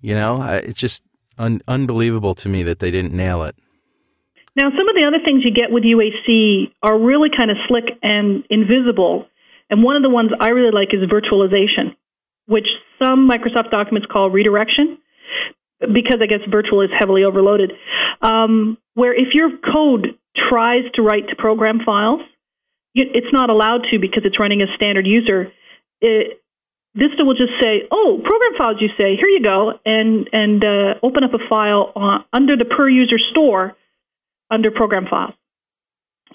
[0.00, 1.02] You know, it's just
[1.36, 3.56] un- unbelievable to me that they didn't nail it.
[4.56, 7.84] Now, some of the other things you get with UAC are really kind of slick
[8.02, 9.26] and invisible.
[9.68, 11.96] And one of the ones I really like is virtualization,
[12.46, 12.66] which
[13.02, 14.98] some Microsoft documents call redirection
[15.80, 17.72] because I guess virtual is heavily overloaded.
[18.22, 22.20] Um, where if your code tries to write to program files,
[22.94, 25.50] it's not allowed to because it's running a standard user.
[26.00, 26.40] It,
[26.94, 30.94] Vista will just say, "Oh, program files." You say, "Here you go," and and uh,
[31.02, 33.74] open up a file on, under the per user store
[34.54, 35.34] under program files.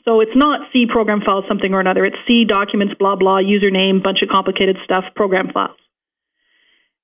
[0.06, 2.06] So it's not C program files something or another.
[2.06, 5.78] It's C documents blah blah username bunch of complicated stuff program files.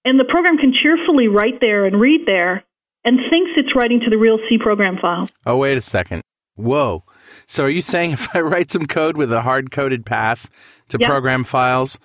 [0.03, 2.63] And the program can cheerfully write there and read there
[3.03, 5.27] and thinks it's writing to the real C program file.
[5.45, 6.21] Oh, wait a second.
[6.55, 7.03] Whoa.
[7.47, 10.49] So are you saying if I write some code with a hard coded path
[10.89, 11.07] to Yeah.
[11.07, 11.99] program files,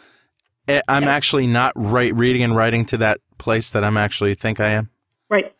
[0.69, 4.61] eh, I'm actually not right reading and writing to that place that I'm actually think
[4.61, 4.91] I am?
[5.29, 5.55] Right.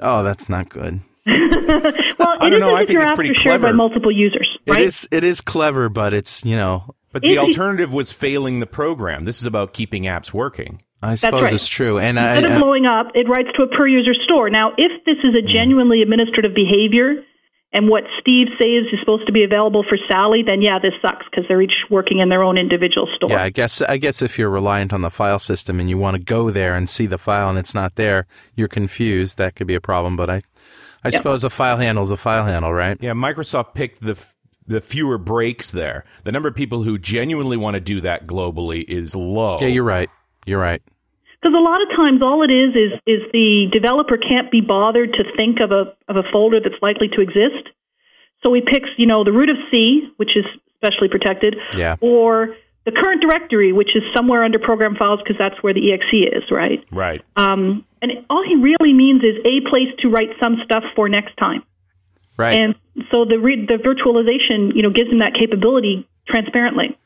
[0.00, 1.00] Oh, that's not good.
[1.26, 2.74] Well, I don't know.
[2.74, 4.80] I think it's pretty shared by multiple users, right?
[4.80, 8.60] It is it is clever, but it's, you know, but the it- alternative was failing
[8.60, 9.24] the program.
[9.24, 10.82] This is about keeping apps working.
[11.04, 11.52] I suppose right.
[11.54, 11.98] it's true.
[11.98, 14.50] And I, Instead of I- blowing up, it writes to a per user store.
[14.50, 15.52] Now, if this is a hmm.
[15.52, 17.24] genuinely administrative behavior
[17.72, 21.24] and what Steve says is supposed to be available for Sally, then yeah, this sucks
[21.30, 23.30] because they're each working in their own individual store.
[23.30, 26.16] Yeah, I guess I guess if you're reliant on the file system and you want
[26.16, 29.38] to go there and see the file and it's not there, you're confused.
[29.38, 30.16] That could be a problem.
[30.16, 30.42] But I,
[31.04, 32.96] I suppose a file handle is a file handle, right?
[33.00, 34.34] Yeah, Microsoft picked the f-
[34.66, 36.04] the fewer breaks there.
[36.24, 39.58] The number of people who genuinely want to do that globally is low.
[39.60, 40.08] Yeah, you're right.
[40.46, 40.80] You're right.
[41.40, 45.12] Because a lot of times, all it is is is the developer can't be bothered
[45.14, 47.68] to think of a of a folder that's likely to exist.
[48.44, 50.44] So he picks, you know, the root of C, which is
[50.76, 51.96] specially protected, Yeah.
[52.00, 56.12] or the current directory, which is somewhere under program files because that's where the exe
[56.12, 56.84] is, right?
[56.90, 57.22] right.
[57.36, 61.36] Um, and all he really means is a place to write some stuff for next
[61.36, 61.62] time.
[62.36, 62.58] Right.
[62.58, 62.74] And
[63.10, 66.98] so the re- the virtualization, you know, gives him that capability transparently.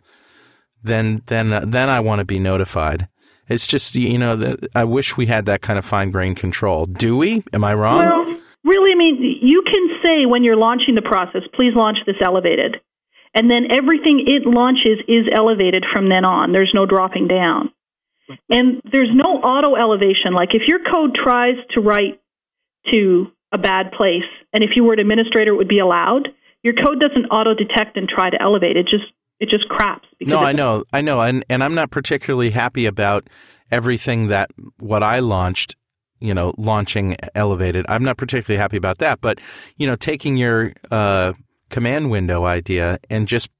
[0.82, 3.08] then, then, uh, then I want to be notified.
[3.48, 6.86] It's just, you know, I wish we had that kind of fine grained control.
[6.86, 7.44] Do we?
[7.52, 7.98] Am I wrong?
[7.98, 12.16] Well, really, I mean, you can say when you're launching the process, please launch this
[12.24, 12.76] elevated.
[13.34, 16.52] And then everything it launches is elevated from then on.
[16.52, 17.70] There's no dropping down.
[18.48, 20.32] And there's no auto elevation.
[20.32, 22.22] Like if your code tries to write
[22.90, 26.28] to a bad place, and if you were an administrator, it would be allowed,
[26.62, 28.76] your code doesn't auto detect and try to elevate.
[28.76, 29.04] It just
[29.40, 30.06] it just craps.
[30.18, 33.28] Because No, I know, I know, and and I'm not particularly happy about
[33.70, 35.76] everything that what I launched,
[36.20, 37.84] you know, launching elevated.
[37.88, 39.40] I'm not particularly happy about that, but
[39.76, 41.32] you know, taking your uh,
[41.70, 43.50] command window idea and just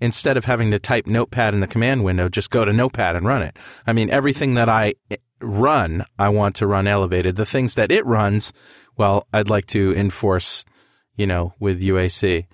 [0.00, 3.26] instead of having to type notepad in the command window, just go to notepad and
[3.26, 3.56] run it.
[3.86, 4.94] I mean, everything that I
[5.40, 7.36] run, I want to run elevated.
[7.36, 8.52] The things that it runs,
[8.96, 10.64] well, I'd like to enforce,
[11.16, 12.46] you know, with UAC.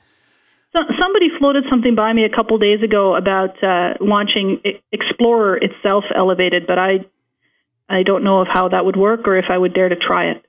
[0.75, 4.61] So, somebody floated something by me a couple days ago about uh, launching
[4.91, 7.07] Explorer itself elevated, but I
[7.89, 10.31] I don't know of how that would work or if I would dare to try
[10.31, 10.45] it.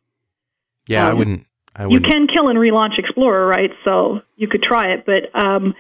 [0.88, 1.46] Yeah, um, I wouldn't.
[1.76, 3.70] I you can kill and relaunch Explorer, right?
[3.84, 5.76] So you could try it, but um,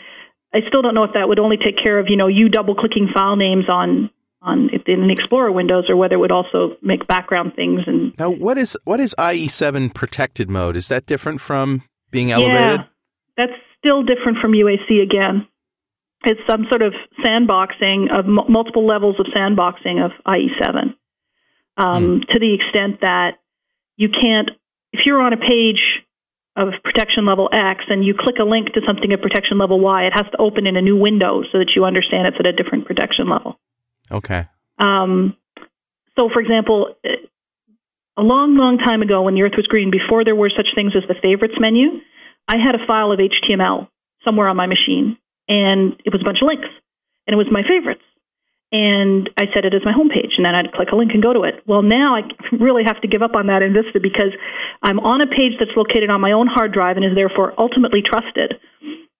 [0.53, 2.75] I still don't know if that would only take care of you know you double
[2.75, 7.53] clicking file names on on in Explorer windows, or whether it would also make background
[7.55, 7.81] things.
[7.87, 10.75] And now, what is what is IE7 protected mode?
[10.75, 11.81] Is that different from
[12.11, 12.81] being elevated?
[12.81, 12.85] Yeah,
[13.37, 13.53] that's
[13.85, 15.47] still different from UAC again.
[16.23, 16.93] It's some sort of
[17.23, 20.95] sandboxing of m- multiple levels of sandboxing of IE7
[21.77, 22.27] um, mm.
[22.33, 23.37] to the extent that
[23.95, 24.49] you can't,
[24.91, 26.01] if you're on a page
[26.55, 30.07] of protection level X and you click a link to something at protection level Y,
[30.07, 32.53] it has to open in a new window so that you understand it's at a
[32.53, 33.59] different protection level.
[34.09, 34.47] Okay.
[34.79, 35.35] Um,
[36.17, 36.95] so, for example,
[38.17, 40.93] a long, long time ago when the earth was green, before there were such things
[40.95, 41.99] as the favorites menu,
[42.47, 43.87] I had a file of HTML
[44.23, 46.69] somewhere on my machine, and it was a bunch of links,
[47.27, 48.03] and it was my favorites
[48.75, 51.31] and I set it as my homepage, and then I'd click a link and go
[51.31, 51.63] to it.
[51.67, 52.27] Well, now I
[52.59, 54.33] really have to give up on that in Vista because
[54.81, 58.01] I'm on a page that's located on my own hard drive and is therefore ultimately
[58.01, 58.59] trusted.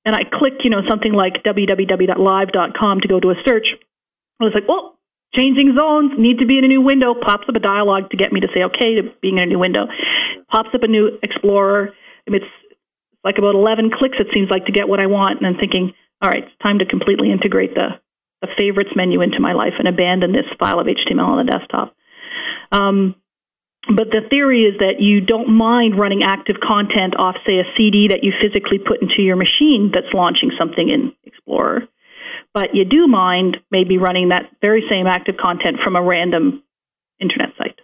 [0.03, 3.65] And I click, you know, something like www.live.com to go to a search.
[4.41, 4.99] I was like, well,
[5.33, 7.15] changing zones, need to be in a new window.
[7.15, 9.59] Pops up a dialog to get me to say okay to being in a new
[9.59, 9.87] window.
[10.51, 11.95] Pops up a new Explorer.
[12.27, 12.51] I mean, it's
[13.25, 15.39] like about 11 clicks, it seems like, to get what I want.
[15.41, 17.99] And I'm thinking, all right, it's time to completely integrate the
[18.43, 21.95] a favorites menu into my life and abandon this file of HTML on the desktop.
[22.71, 23.15] Um,
[23.87, 28.09] but the theory is that you don't mind running active content off, say, a CD
[28.09, 31.87] that you physically put into your machine that's launching something in Explorer.
[32.53, 36.63] But you do mind maybe running that very same active content from a random
[37.19, 37.79] internet site.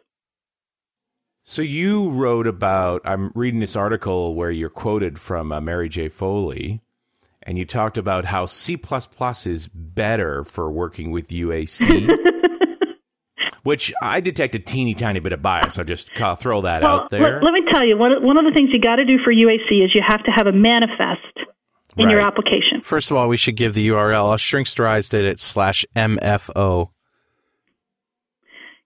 [1.43, 6.07] So you wrote about, I'm reading this article where you're quoted from uh, Mary Jo
[6.07, 6.81] Foley,
[7.43, 8.79] and you talked about how C
[9.45, 12.11] is better for working with UAC.
[13.63, 15.77] which I detect a teeny tiny bit of bias.
[15.77, 17.21] I'll just throw that well, out there.
[17.21, 19.33] Let, let, me tell you, one, one of the things you got to do for
[19.33, 21.21] UAC is you have to have a manifest
[21.97, 22.11] in right.
[22.11, 22.81] your application.
[22.83, 24.31] First of all, we should give the URL.
[24.31, 26.89] I shrinksterized it at slash MFO.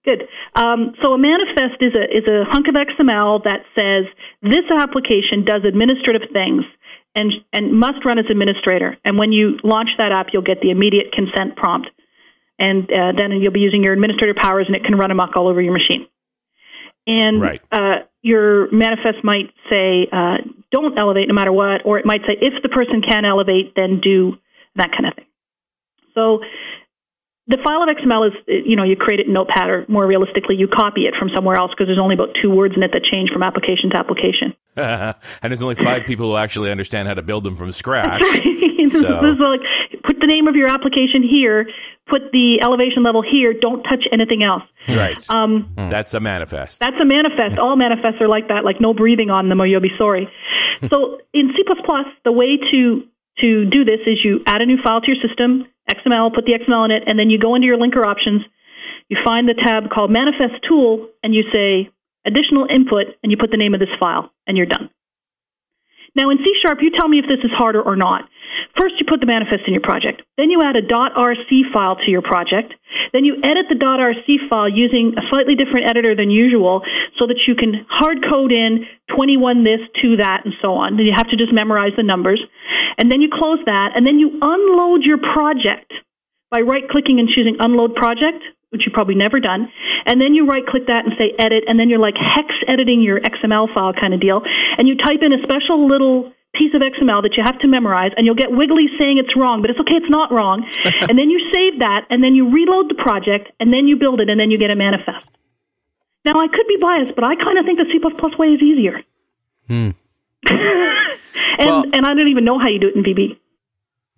[0.06, 0.28] Good.
[0.54, 4.06] Um, so a manifest is a is a hunk of XML that says
[4.42, 6.64] this application does administrative things
[7.16, 8.98] and, and must run as administrator.
[9.04, 11.90] And when you launch that app, you'll get the immediate consent prompt.
[12.60, 15.48] And uh, then you'll be using your administrator powers, and it can run amok all
[15.48, 16.08] over your machine.
[17.08, 17.62] And right.
[17.72, 20.38] uh, your manifest might say, uh,
[20.72, 24.00] don't elevate no matter what, or it might say, if the person can elevate, then
[24.02, 24.34] do
[24.76, 25.26] that kind of thing.
[26.16, 26.40] So
[27.48, 30.56] the file of XML is, you know, you create it in Notepad, or more realistically,
[30.56, 33.04] you copy it from somewhere else because there's only about two words in it that
[33.04, 34.56] change from application to application.
[34.76, 38.24] and there's only five people who actually understand how to build them from scratch.
[38.92, 39.00] so.
[39.00, 39.62] like,
[40.04, 41.70] put the name of your application here,
[42.08, 44.64] put the elevation level here, don't touch anything else.
[44.88, 45.30] Right.
[45.30, 46.80] Um, that's a manifest.
[46.80, 47.60] That's a manifest.
[47.60, 50.28] All manifests are like that, like no breathing on them or you'll be sorry.
[50.90, 51.64] so in C++,
[52.24, 53.04] the way to
[53.40, 56.54] to do this is you add a new file to your system, XML, put the
[56.54, 58.42] XML in it, and then you go into your linker options.
[59.10, 61.92] You find the tab called Manifest Tool, and you say
[62.26, 64.90] Additional Input, and you put the name of this file, and you're done.
[66.16, 68.30] Now in C Sharp, you tell me if this is harder or not.
[68.80, 70.22] First, you put the manifest in your project.
[70.38, 72.74] Then you add a .rc file to your project.
[73.14, 76.82] Then you edit the .rc file using a slightly different editor than usual
[77.18, 80.98] so that you can hard code in 21 this, to that, and so on.
[80.98, 82.42] Then you have to just memorize the numbers.
[82.98, 85.92] And then you close that, and then you unload your project
[86.52, 89.72] by right-clicking and choosing Unload Project, which you've probably never done.
[90.06, 93.02] And then you right click that and say edit, and then you're like hex editing
[93.02, 94.42] your XML file kind of deal.
[94.78, 98.12] And you type in a special little piece of XML that you have to memorize,
[98.16, 100.64] and you'll get wiggly saying it's wrong, but it's okay, it's not wrong.
[101.10, 104.22] and then you save that, and then you reload the project, and then you build
[104.22, 105.28] it, and then you get a manifest.
[106.26, 108.00] Now, I could be biased, but I kind of think the C
[108.40, 109.04] way is easier.
[109.68, 109.92] Hmm.
[110.50, 113.38] and well, and I don't even know how you do it in VB.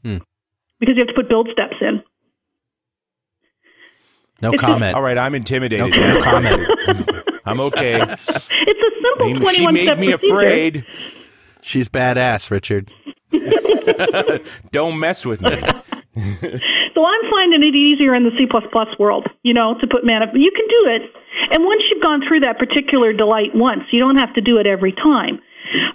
[0.03, 0.17] Hmm.
[0.79, 2.03] Because you have to put build steps in.
[4.41, 4.93] No it's comment.
[4.93, 5.91] A, All right, I'm intimidated.
[5.99, 6.61] No, no comment.
[7.45, 7.99] I'm okay.
[8.01, 10.33] It's a simple I mean, 21 She made me procedure.
[10.33, 10.85] afraid.
[11.61, 12.91] She's badass, Richard.
[14.71, 15.49] Don't mess with me.
[15.51, 18.47] so I'm finding it easier in the C++
[18.99, 20.25] world, you know, to put mana.
[20.33, 21.01] You can do it,
[21.53, 24.57] and once you you've gone through that particular delight once, you don't have to do
[24.57, 25.39] it every time.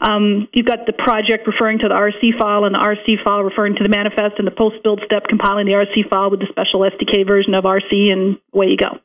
[0.03, 3.77] Um, you've got the project referring to the RC file and the RC file referring
[3.77, 6.81] to the manifest and the post build step compiling the RC file with the special
[6.81, 8.99] SDK version of RC and away you go.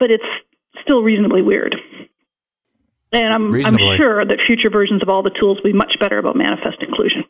[0.00, 0.24] But it's
[0.82, 1.76] still reasonably weird.
[3.14, 6.18] And I'm, I'm sure that future versions of all the tools will be much better
[6.18, 7.24] about manifest inclusion.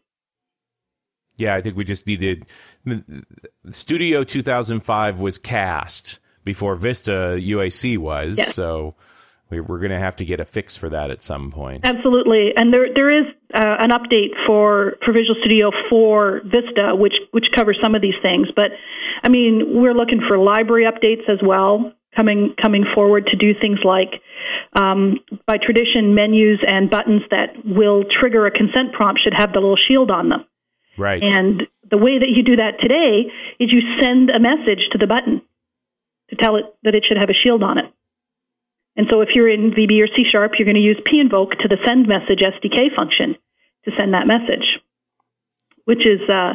[1.36, 2.46] Yeah, I think we just needed.
[3.70, 8.54] Studio 2005 was cast before Vista UAC was, Yes.
[8.54, 8.94] so
[9.50, 11.84] we- we're going to have to get a fix for that at some point.
[11.84, 17.14] Absolutely, and there there is uh, an update for for Visual Studio for Vista, which
[17.32, 18.48] which covers some of these things.
[18.54, 18.70] But
[19.22, 23.78] I mean, we're looking for library updates as well coming coming forward to do things
[23.84, 24.22] like
[24.74, 29.60] um, by tradition menus and buttons that will trigger a consent prompt should have the
[29.60, 30.44] little shield on them.
[30.96, 31.22] Right.
[31.22, 35.06] And the way that you do that today is you send a message to the
[35.06, 35.42] button
[36.30, 37.86] to tell it that it should have a shield on it.
[38.96, 41.68] And so if you're in VB or C Sharp, you're going to use pinvoke to
[41.68, 43.36] the send message SDK function
[43.84, 44.78] to send that message,
[45.84, 46.54] which is uh,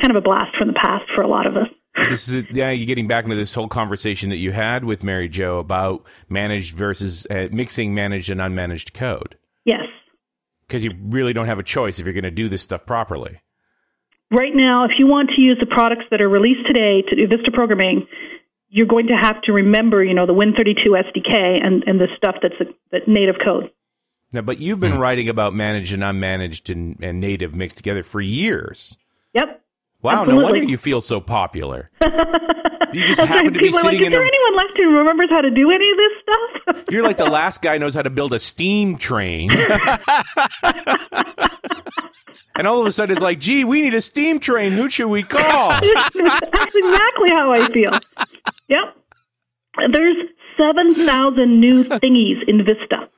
[0.00, 1.68] kind of a blast from the past for a lot of us.
[2.08, 5.28] This is yeah you're getting back into this whole conversation that you had with mary
[5.28, 9.82] jo about managed versus uh, mixing managed and unmanaged code Yes.
[10.66, 13.40] because you really don't have a choice if you're going to do this stuff properly
[14.28, 17.28] Right now, if you want to use the products that are released today to do
[17.28, 18.08] Vista programming,
[18.68, 22.34] you're going to have to remember, you know, the Win32 SDK and, and the stuff
[22.42, 23.70] that's a, that native code.
[24.32, 28.20] now but you've been writing about managed and unmanaged and, and native mixed together for
[28.20, 28.98] years
[29.34, 29.62] Yep.
[30.06, 31.90] Wow no wonder you feel so popular
[32.92, 33.54] you just happen right.
[33.54, 35.70] to be are like, sitting is in there anyone left who remembers how to do
[35.70, 36.84] any of this stuff?
[36.90, 39.50] You're like the last guy knows how to build a steam train.
[42.54, 44.72] and all of a sudden it's like, gee, we need a steam train.
[44.72, 45.70] Who should we call?
[45.70, 47.98] That's exactly how I feel.
[48.68, 48.96] Yep.
[49.92, 50.16] There's
[50.56, 53.08] 7,000 new thingies in Vista.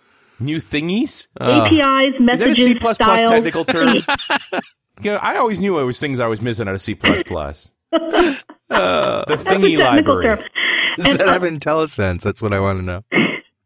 [0.40, 1.28] New thingies?
[1.40, 3.30] APIs, Is that a C styles.
[3.30, 3.96] technical term?
[4.98, 5.04] Thingies.
[5.04, 6.94] Yeah, I always knew it was things I was missing out of C.
[6.94, 10.24] the thingy That's a technical library.
[10.24, 10.38] term.
[10.96, 12.22] Does And, that uh, have IntelliSense?
[12.22, 13.04] That's what I want to know.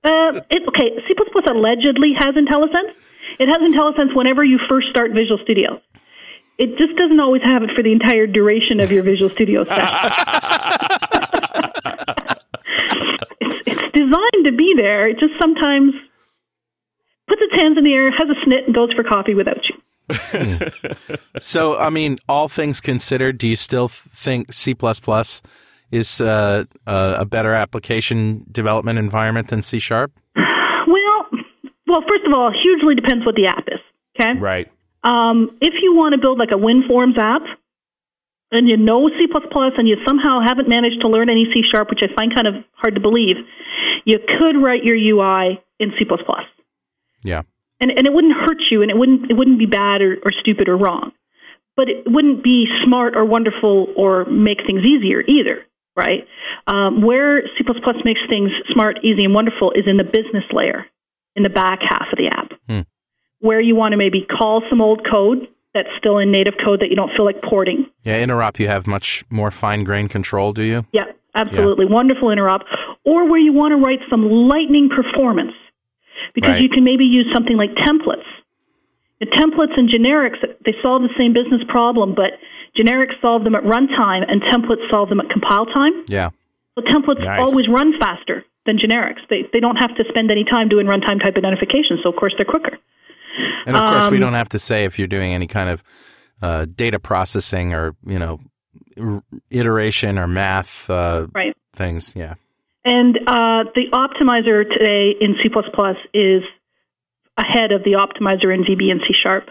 [0.05, 1.15] Uh, it, okay, C++
[1.51, 2.93] allegedly has IntelliSense.
[3.39, 5.81] It has IntelliSense whenever you first start Visual Studio.
[6.59, 9.83] It just doesn't always have it for the entire duration of your Visual Studio session.
[13.41, 15.09] it's, it's designed to be there.
[15.09, 15.95] It just sometimes
[17.29, 19.77] puts its hands in the air, has a snit, and goes for coffee without you.
[21.41, 24.75] So, I mean, all things considered, do you still think C
[25.91, 30.13] is uh, uh, a better application development environment than C Sharp?
[30.35, 31.27] Well,
[31.87, 33.81] well, first of all, hugely depends what the app is.
[34.19, 34.39] Okay.
[34.39, 34.71] Right.
[35.05, 37.43] Um, if you want to build like a WinForms app,
[38.53, 39.27] and you know C++
[39.79, 42.55] and you somehow haven't managed to learn any C Sharp, which I find kind of
[42.75, 43.37] hard to believe,
[44.05, 46.05] you could write your UI in C++.
[47.25, 47.43] Yeah.
[47.83, 50.31] And, and it wouldn't hurt you, and it wouldn't it wouldn't be bad or, or
[50.41, 51.11] stupid or wrong,
[51.77, 55.67] but it wouldn't be smart or wonderful or make things easier either,
[55.97, 56.23] right?
[56.69, 57.65] Um, where C++
[58.05, 60.87] makes things smart, easy, and wonderful is in the business layer,
[61.35, 62.83] in the back half of the app, Hmm.
[63.41, 66.89] where you want to maybe call some old code that's still in native code that
[66.89, 67.87] you don't feel like porting.
[68.05, 70.87] Yeah, interop, you have much more fine grained control, do you?
[70.93, 71.87] Yeah, absolutely.
[71.87, 72.61] Wonderful interop.
[73.05, 75.53] Or where you want to write some lightning performance
[76.35, 76.63] because Right.
[76.63, 78.27] you can maybe use something like templates.
[79.21, 82.39] The templates and generics, they solve the same business problem, but
[82.77, 86.05] generics solve them at runtime and templates solve them at compile time.
[86.09, 86.31] Yeah.
[86.75, 87.39] So templates Nice.
[87.39, 89.21] always run faster than generics.
[89.29, 92.35] They, they don't have to spend any time doing runtime type identification, so of course
[92.37, 92.79] they're quicker.
[93.67, 95.83] And of course, we Um, don't have to say if you're doing any kind of
[96.43, 98.41] uh, data processing or, you know,
[99.51, 101.57] iteration or math uh, Right.
[101.75, 102.15] things.
[102.17, 102.35] Yeah.
[102.85, 105.49] And uh, the optimizer today in C++
[106.15, 106.43] is
[107.37, 109.51] ahead of the optimizer in VB and C Sharp.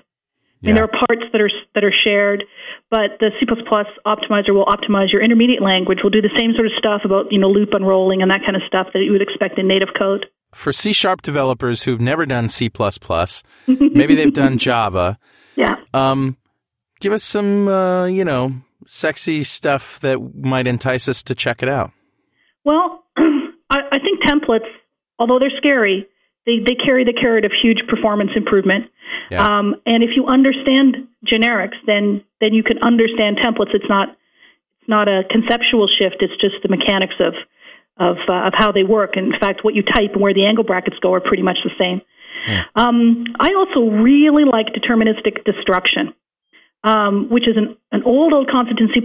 [0.59, 0.69] Yeah.
[0.69, 2.43] And there are parts that are that are shared,
[2.91, 3.45] but the C++
[4.05, 5.99] optimizer will optimize your intermediate language.
[6.03, 8.55] Will do the same sort of stuff about you know loop unrolling and that kind
[8.55, 10.27] of stuff that you would expect in native code.
[10.53, 12.69] For C sharp developers who've never done C,
[13.67, 15.17] maybe they've done Java,
[15.55, 15.75] Yeah.
[15.93, 16.35] um,
[16.99, 18.55] give us some, uh, you know,
[18.85, 21.91] sexy stuff that might entice us to check it out.
[22.65, 23.00] Well,
[23.71, 24.67] I, I think templates,
[25.17, 26.07] although they're scary,
[26.45, 28.91] they, they carry the carrot of huge performance improvement.
[29.29, 29.45] Yeah.
[29.45, 33.73] Um, and if you understand generics, then then you can understand templates.
[33.73, 34.09] It's not
[34.81, 36.17] it's not a conceptual shift.
[36.19, 37.33] It's just the mechanics of
[37.97, 39.15] of uh, of how they work.
[39.15, 41.71] In fact, what you type and where the angle brackets go are pretty much the
[41.81, 42.01] same.
[42.75, 46.13] Um, I also really like deterministic destruction,
[46.83, 48.99] um, which is an, an old old concept in C++,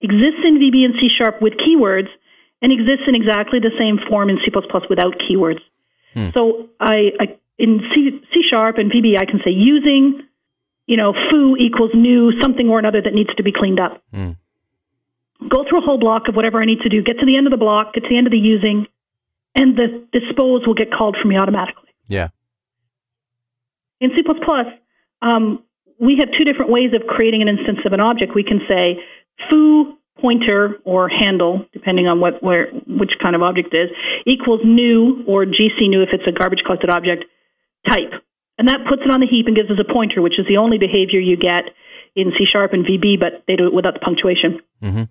[0.00, 2.08] exists in VB and C Sharp with keywords,
[2.60, 4.50] and exists in exactly the same form in C++
[4.90, 5.60] without keywords.
[6.34, 7.24] So I, I
[7.58, 10.22] in C, C sharp and VB, I can say using,
[10.86, 14.02] you know, foo equals new something or another that needs to be cleaned up.
[15.48, 17.02] Go through a whole block of whatever I need to do.
[17.02, 17.94] Get to the end of the block.
[17.94, 18.86] Get to the end of the using,
[19.54, 21.90] and the dispose will get called for me automatically.
[22.06, 22.28] Yeah.
[24.00, 24.22] In C++,
[25.22, 25.62] um,
[26.00, 28.34] we have two different ways of creating an instance of an object.
[28.34, 29.02] We can say
[29.50, 33.90] foo pointer or handle, depending on what where which kind of object it is,
[34.26, 37.24] equals new or GC new if it's a garbage collected object
[37.88, 38.12] type,
[38.58, 40.56] and that puts it on the heap and gives us a pointer, which is the
[40.56, 41.70] only behavior you get
[42.14, 44.60] in C sharp and VB, but they do it without the punctuation.
[44.82, 45.04] hmm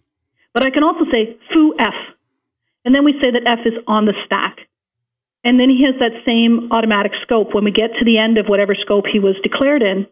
[0.53, 1.95] But I can also say foo f,
[2.83, 4.59] and then we say that f is on the stack.
[5.43, 7.53] And then he has that same automatic scope.
[7.53, 10.07] When we get to the end of whatever scope he was declared in,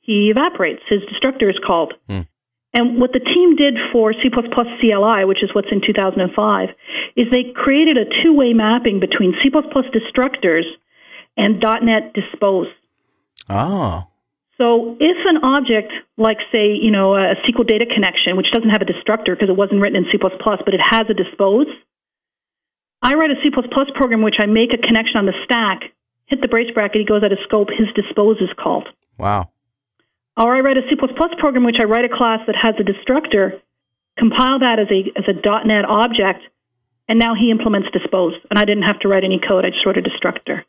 [0.00, 0.82] he evaporates.
[0.90, 1.94] His destructor is called.
[2.74, 6.68] And what the team did for C++ CLI, which is what's in 2005,
[7.16, 10.66] is they created a two-way mapping between C++ destructors
[11.36, 12.66] and .NET dispose.
[13.48, 14.08] Ah.
[14.58, 18.82] So if an object, like say, you know, a SQL data connection, which doesn't have
[18.82, 21.66] a destructor because it wasn't written in C++, but it has a dispose,
[23.02, 23.50] I write a C++
[23.94, 25.94] program which I make a connection on the stack,
[26.26, 28.88] hit the brace bracket, he goes out of scope, his dispose is called.
[29.18, 29.50] Wow.
[30.36, 30.96] Or I write a C++
[31.38, 33.60] program which I write a class that has a destructor,
[34.18, 36.42] compile that as a as a .NET object,
[37.08, 39.64] and now he implements dispose, and I didn't have to write any code.
[39.64, 40.64] I just wrote a destructor.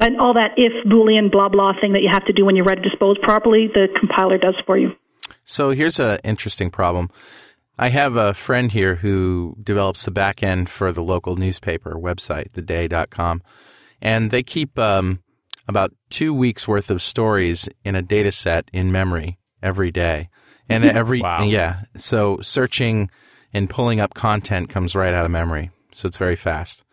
[0.00, 2.64] And all that if boolean blah blah thing that you have to do when you
[2.64, 4.92] write a dispose properly, the compiler does for you.
[5.44, 7.10] So here's an interesting problem.
[7.78, 12.52] I have a friend here who develops the back end for the local newspaper website,
[12.52, 13.42] theday.com,
[14.00, 15.23] and they keep um,
[15.68, 20.28] about two weeks worth of stories in a data set in memory every day.
[20.68, 21.44] And every, Wow.
[21.44, 21.82] yeah.
[21.96, 23.10] So searching
[23.52, 25.70] and pulling up content comes right out of memory.
[25.92, 26.84] So it's very fast.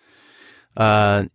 [0.78, 1.26] Uh,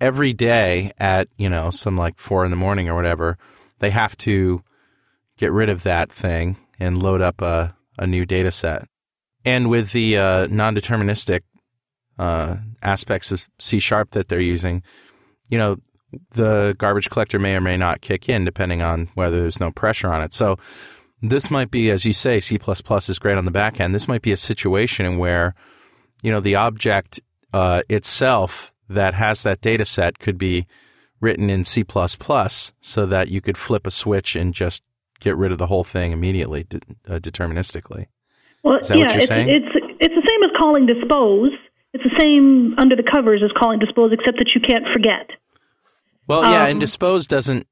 [0.00, 3.36] every day at, you know, some like four in the morning or whatever,
[3.80, 4.62] they have to
[5.36, 8.88] get rid of that thing and load up a, a new data set.
[9.44, 11.40] And with the uh, non deterministic
[12.18, 14.82] uh, aspects of C sharp that they're using,
[15.50, 15.76] you know,
[16.30, 20.08] the garbage collector may or may not kick in depending on whether there's no pressure
[20.08, 20.32] on it.
[20.32, 20.56] So
[21.22, 23.94] this might be, as you say, C is great on the back end.
[23.94, 25.54] This might be a situation where,
[26.22, 27.20] you know, the object
[27.52, 30.66] uh, itself that has that data set could be
[31.20, 31.84] written in C
[32.80, 34.82] so that you could flip a switch and just
[35.20, 38.06] get rid of the whole thing immediately, de- uh, deterministically.
[38.62, 39.48] Well, Is that yeah, what you're it's, saying?
[39.48, 41.52] it's it's the same as calling dispose.
[41.92, 45.30] It's the same under the covers as calling dispose, except that you can't forget.
[46.26, 47.66] Well, yeah, and Um, dispose doesn't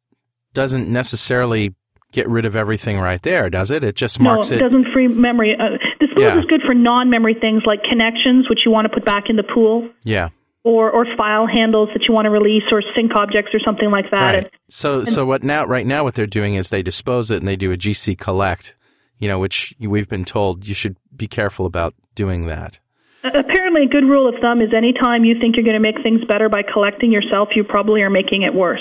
[0.55, 1.75] doesn't necessarily
[2.13, 3.83] get rid of everything right there, does it?
[3.83, 4.61] It just No, marks it it.
[4.61, 5.57] doesn't free memory.
[5.59, 6.39] Uh, dispose Yeah.
[6.39, 9.43] is good for non-memory things like connections, which you want to put back in the
[9.43, 10.29] pool, Yeah,
[10.63, 14.11] or or file handles that you want to release, or sync objects or something like
[14.11, 14.21] that.
[14.21, 14.35] right.
[14.45, 15.65] And- So, so what now?
[15.65, 18.75] Right now, what they're doing is they dispose it and they do a GC collect.
[19.19, 22.79] You know, which we've been told you should be careful about doing that.
[23.23, 26.23] Apparently, a good rule of thumb is anytime you think you're going to make things
[26.25, 28.81] better by collecting yourself, you probably are making it worse.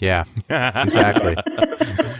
[0.00, 1.36] Yeah, exactly.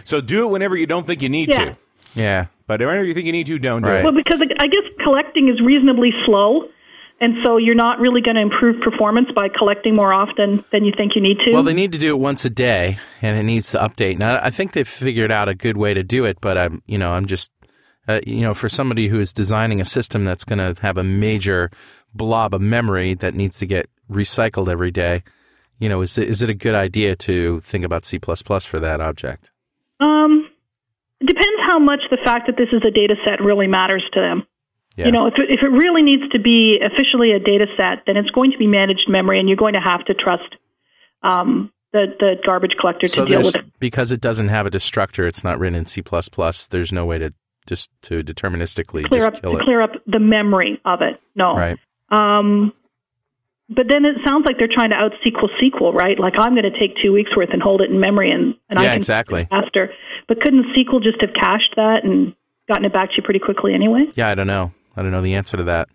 [0.05, 1.65] So do it whenever you don't think you need Yeah.
[1.65, 1.77] to.
[2.15, 4.03] Yeah, But whenever you think you need to, don't do it.
[4.03, 6.63] Well, because I guess collecting is reasonably slow,
[7.21, 10.93] and so you're not really going to improve performance by collecting more often than you
[10.97, 11.51] think you need to.
[11.53, 14.17] Well, they need to do it once a day, and it needs to update.
[14.17, 16.97] Now, I think they've figured out a good way to do it, but I'm, you
[16.97, 17.51] know, I'm just,
[18.09, 21.03] uh, you know, for somebody who is designing a system that's going to have a
[21.03, 21.69] major
[22.13, 25.23] blob of memory that needs to get recycled every day,
[25.77, 28.99] you know, is it, is it a good idea to think about C++ for that
[28.99, 29.51] object?
[29.99, 30.49] um,
[31.19, 34.19] it depends how much the fact that this is a data set really matters to
[34.19, 34.47] them.
[34.95, 35.07] Yeah.
[35.07, 38.17] You know, if it, if it really needs to be officially a data set, then
[38.17, 40.55] it's going to be managed memory, and you're going to have to trust
[41.21, 43.65] um, the the garbage collector so to deal with it.
[43.79, 46.01] because it doesn't have a destructor, it's not written in C++.
[46.69, 47.33] There's no way to
[47.69, 49.63] just to deterministically Clear just up kill to it.
[49.63, 51.21] clear up the memory of it.
[51.35, 51.77] No, Right.
[52.09, 52.73] Um,
[53.69, 56.19] but then it sounds like they're trying to out sequel SQL, right?
[56.19, 58.79] Like I'm going to take two weeks worth and hold it in memory, and, and
[58.79, 59.45] I Yeah, can exactly.
[59.49, 59.91] faster.
[60.27, 62.33] But couldn't SQL just have cached that and
[62.67, 64.07] gotten it back to you pretty quickly anyway?
[64.15, 64.71] Yeah, I don't know.
[64.97, 65.87] I don't know the answer to that.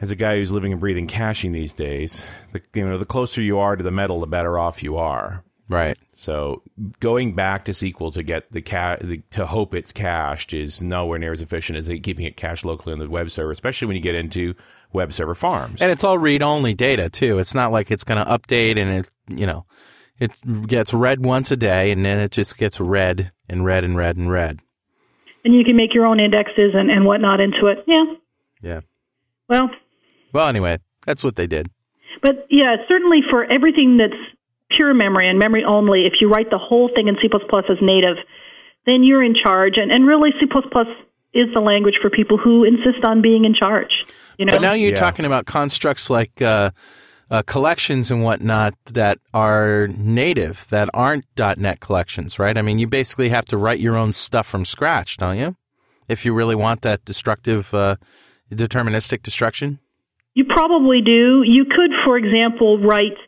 [0.00, 3.42] As a guy who's living and breathing caching these days, the, you know, the closer
[3.42, 5.42] you are to the metal, the better off you are.
[5.68, 5.98] Right.
[6.14, 6.62] So
[7.00, 11.18] going back to SQL to get the, ca- the to hope it's cached is nowhere
[11.18, 14.02] near as efficient as keeping it cached locally on the web server, especially when you
[14.02, 14.54] get into
[14.94, 15.82] web server farms.
[15.82, 17.38] And it's all read only data too.
[17.38, 19.66] It's not like it's going to update and it, you know,
[20.18, 23.94] it gets read once a day and then it just gets read and read and
[23.96, 24.60] read and read.
[25.44, 27.84] And you can make your own indexes and, and whatnot into it.
[27.86, 28.04] Yeah.
[28.62, 28.80] Yeah.
[29.48, 29.70] Well,
[30.32, 31.70] Well, anyway, that's what they did.
[32.22, 34.20] but yeah, certainly for everything that's
[34.70, 38.16] pure memory and memory only, if you write the whole thing in C++ as native,
[38.86, 39.74] then you're in charge.
[39.76, 40.46] And, and really, C++
[41.34, 43.90] is the language for people who insist on being in charge.
[44.38, 45.00] You know, But now you're Yeah.
[45.00, 46.70] talking about constructs like uh,
[47.30, 52.56] uh, collections and whatnot that are native, that aren't .NET collections, right?
[52.56, 55.56] I mean, you basically have to write your own stuff from scratch, don't you?
[56.08, 57.96] If you really want that destructive, uh,
[58.50, 59.78] deterministic destruction.
[60.34, 61.42] You probably do.
[61.44, 63.18] You could, for example, write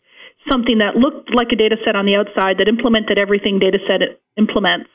[0.50, 4.00] something that looked like a data set on the outside that implemented everything data set
[4.36, 4.90] implements,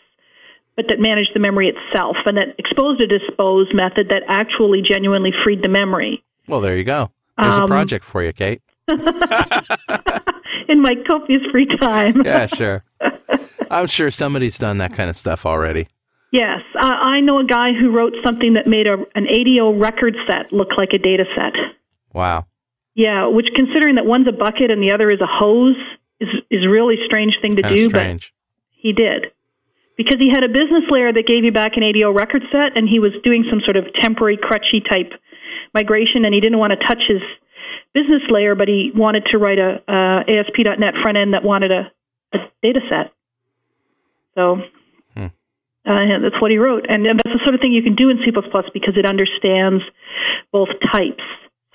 [0.75, 5.31] but that managed the memory itself and that exposed a dispose method that actually genuinely
[5.43, 6.23] freed the memory.
[6.47, 7.11] Well, there you go.
[7.37, 8.61] There's a Um, project for you, Kate.
[10.67, 12.21] In my copious free time.
[12.25, 12.83] Yeah, sure.
[13.71, 15.87] I'm sure somebody's done that kind of stuff already.
[16.31, 20.15] Yes, uh, I know a guy who wrote something that made a, an ADO record
[20.27, 21.53] set look like a data set.
[22.13, 22.45] Wow.
[22.95, 25.75] Yeah, which considering that one's a bucket and the other is a hose
[26.19, 28.31] is is really strange thing to Kind do, strange.
[28.33, 29.31] but he did.
[29.97, 32.87] Because he had a business layer that gave you back an ADO record set and
[32.87, 35.11] he was doing some sort of temporary crutchy type
[35.73, 37.21] migration and he didn't want to touch his
[37.93, 41.91] business layer, but he wanted to write a, uh ASP.NET front end that wanted a,
[42.33, 43.11] a data set.
[44.35, 44.57] So
[45.15, 45.31] Hmm.
[45.87, 48.09] uh, that's what he wrote, and, and that's the sort of thing you can do
[48.09, 49.81] in C++ because it understands
[50.51, 51.23] both types.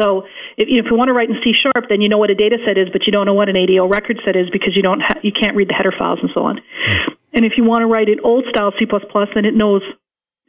[0.01, 0.25] So
[0.57, 2.57] if, if you want to write in C sharp, then you know what a data
[2.65, 5.01] set is, but you don't know what an ADO record set is because you don't
[5.01, 6.59] ha- you can't read the header files and so on.
[6.59, 7.13] Hmm.
[7.35, 9.83] And if you want to write in old style C++, then it knows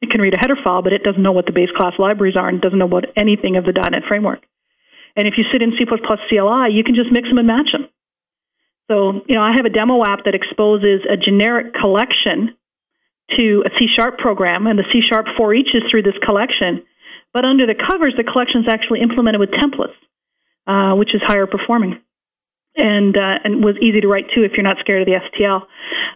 [0.02, 2.36] it can read a header file, but it doesn't know what the base class libraries
[2.36, 4.42] are and doesn't know what anything of the .NET framework.
[5.16, 7.88] And if you sit in C++ CLI, you can just mix them and match them.
[8.90, 12.58] So, you know, I have a demo app that exposes a generic collection
[13.38, 16.84] to a C sharp program, and the C sharp for each is through this collection.
[17.34, 19.96] But under the covers, the collection is actually implemented with templates,
[20.68, 22.02] uh, which is higher performing
[22.76, 25.68] and uh, and was easy to write too if you're not scared of the STL.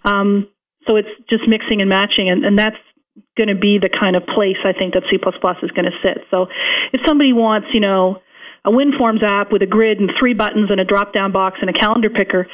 [0.03, 0.47] Um,
[0.87, 2.77] so it's just mixing and matching, and, and that's
[3.37, 6.25] going to be the kind of place I think that C++ is going to sit.
[6.29, 6.47] So
[6.93, 8.21] if somebody wants, you know,
[8.63, 11.73] a WinForms app with a grid and three buttons and a drop-down box and a
[11.73, 12.47] calendar picker,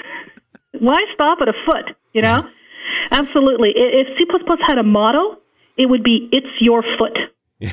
[0.81, 1.97] Why stop at a foot?
[2.13, 2.43] You know?
[3.11, 3.73] Absolutely.
[3.75, 4.25] If C
[4.67, 5.39] had a motto,
[5.77, 7.17] it would be "It's your foot."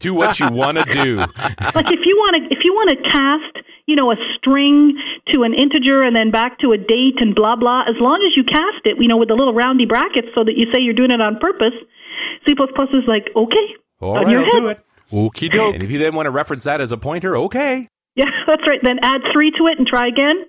[0.00, 1.16] do what you want to do.
[1.16, 4.98] like if you want to if you want to cast you know a string
[5.32, 8.36] to an integer and then back to a date and blah blah as long as
[8.36, 10.94] you cast it you know with the little roundy brackets so that you say you're
[10.94, 11.72] doing it on purpose
[12.46, 13.66] c++ is like okay
[14.00, 14.52] All on right, your I'll head.
[14.52, 14.80] do it.
[15.10, 15.74] Okie doke.
[15.74, 18.80] And if you then want to reference that as a pointer, okay, yeah that's right
[18.82, 20.44] then add three to it and try again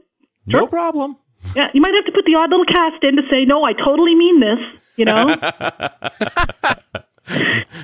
[0.45, 1.17] no problem.
[1.55, 3.73] Yeah you might have to put the odd little cast in to say no i
[3.73, 4.59] totally mean this
[4.97, 5.35] you know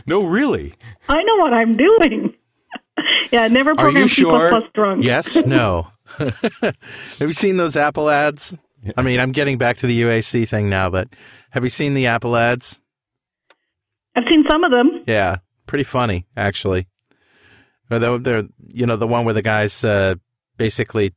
[0.05, 0.73] No, really.
[1.07, 2.33] i know what i'm doing
[3.31, 4.61] yeah never Are program you c++ sure?
[4.73, 5.43] drunk Yes?
[5.45, 5.87] No.
[6.17, 6.75] have
[7.19, 8.57] you seen those Apple ads?
[8.97, 11.07] I mean, I'm getting back to the UAC thing now, but
[11.51, 12.79] have you seen the Apple ads?
[14.15, 15.37] i've seen some of them Yeah,
[15.67, 16.87] pretty funny actually.
[17.91, 18.43] Or They're, they're
[18.73, 20.15] you know the one where the guy's uh,
[20.59, 21.13] basically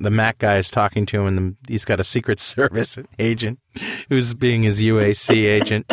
[0.00, 3.60] the Mac guy is talking to him, and the, he's got a Secret Service agent
[4.08, 5.92] who's being his UAC agent.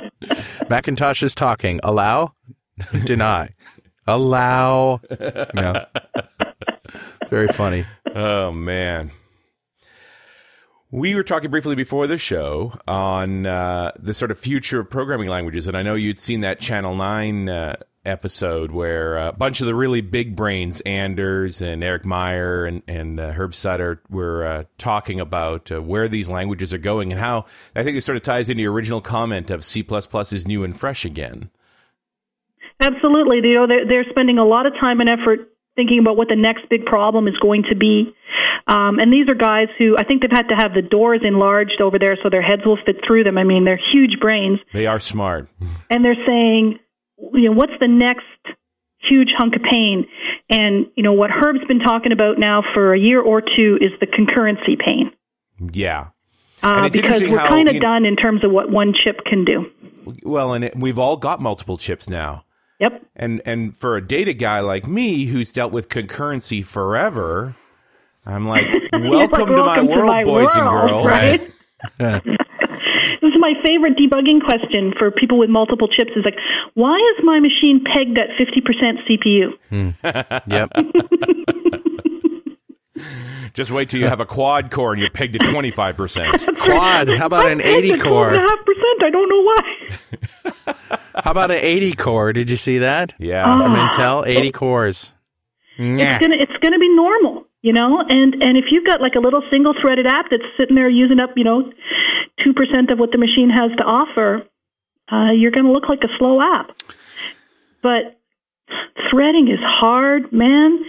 [0.69, 1.79] Macintosh is talking.
[1.83, 2.33] Allow,
[3.05, 3.49] deny,
[4.07, 5.01] allow.
[5.53, 5.85] No,
[7.29, 7.85] very funny.
[8.15, 9.11] Oh man.
[10.89, 15.27] We were talking briefly before the show on uh, the sort of future of programming
[15.27, 19.61] languages, and I know you'd seen that Channel Nine uh, episode where uh, a bunch
[19.61, 24.45] of the really big brains, Anders and Erik Meijer and and uh, Herb Sutter, were
[24.45, 27.45] uh, talking about uh, where these languages are going and how
[27.75, 30.77] I think it sort of ties into your original comment of C is new and
[30.77, 31.49] fresh again.
[32.79, 33.37] Absolutely.
[33.43, 36.35] You know, they're, they're spending a lot of time and effort thinking about what the
[36.35, 38.13] next big problem is going to be.
[38.67, 41.81] Um, and these are guys who I think they've had to have the doors enlarged
[41.81, 43.37] over there so their heads will fit through them.
[43.37, 44.59] I mean, they're huge brains.
[44.73, 45.49] They are smart.
[45.89, 46.79] And they're saying,
[47.17, 48.57] you know, what's the next
[48.99, 50.05] huge hunk of pain?
[50.49, 53.91] And, you know, what Herb's been talking about now for a year or two is
[53.99, 55.11] the concurrency pain.
[55.71, 56.07] Yeah.
[56.61, 59.65] Uh, because we're kind of done in terms of what one chip can do.
[60.23, 62.45] Well, and it, we've all got multiple chips now.
[62.79, 63.05] Yep.
[63.15, 67.55] And and for a data guy like me who's dealt with concurrency forever,
[68.25, 71.05] I'm like, welcome, Like, to, my welcome to world, my boys and girls.
[71.05, 71.41] Right?
[73.21, 76.37] this is my favorite debugging question for people with multiple chips is like,
[76.73, 79.53] why is my machine pegged at 50% CPU?
[79.69, 79.89] Hmm.
[80.47, 80.71] Yep.
[83.53, 86.43] Just wait till you have a quad core and you're pegged at 25 percent.
[86.59, 87.07] Quad.
[87.09, 88.31] How about an I'm pegged 80 at core?
[88.31, 89.03] 12.5%.
[89.03, 89.61] I don't know why.
[91.23, 92.33] How about an 80 core?
[92.33, 93.13] Did you see that?
[93.19, 93.43] Yeah.
[93.43, 93.89] From ah.
[93.89, 95.13] Intel, 80 cores.
[95.77, 96.15] Yeah.
[96.15, 97.97] It's gonna it's gonna be normal, you know.
[98.07, 101.19] And and if you've got like a little single threaded app that's sitting there using
[101.19, 101.71] up, you know,
[102.43, 104.45] two percent of what the machine has to offer,
[105.11, 106.75] uh, you're gonna look like a slow app.
[107.81, 108.19] But
[109.09, 110.79] threading is hard, man.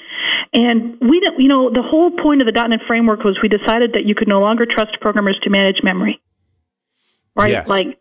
[0.52, 3.94] And we don't, you know, the whole point of the .NET framework was we decided
[3.94, 6.20] that you could no longer trust programmers to manage memory.
[7.34, 7.50] Right?
[7.50, 7.68] Yes.
[7.68, 7.98] Like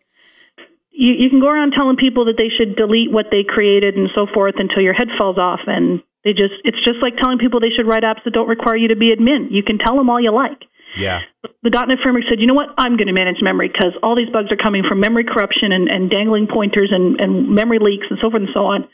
[0.90, 4.08] you, you can go around telling people that they should delete what they created and
[4.14, 7.60] so forth until your head falls off and they just it's just like telling people
[7.60, 9.48] they should write apps that don't require you to be admin.
[9.50, 10.64] You can tell them all you like.
[10.96, 11.20] Yeah.
[11.62, 14.30] The .NET framework said, you know what, I'm going to manage memory because all these
[14.30, 18.18] bugs are coming from memory corruption and, and dangling pointers and, and memory leaks and
[18.22, 18.86] so forth and so on.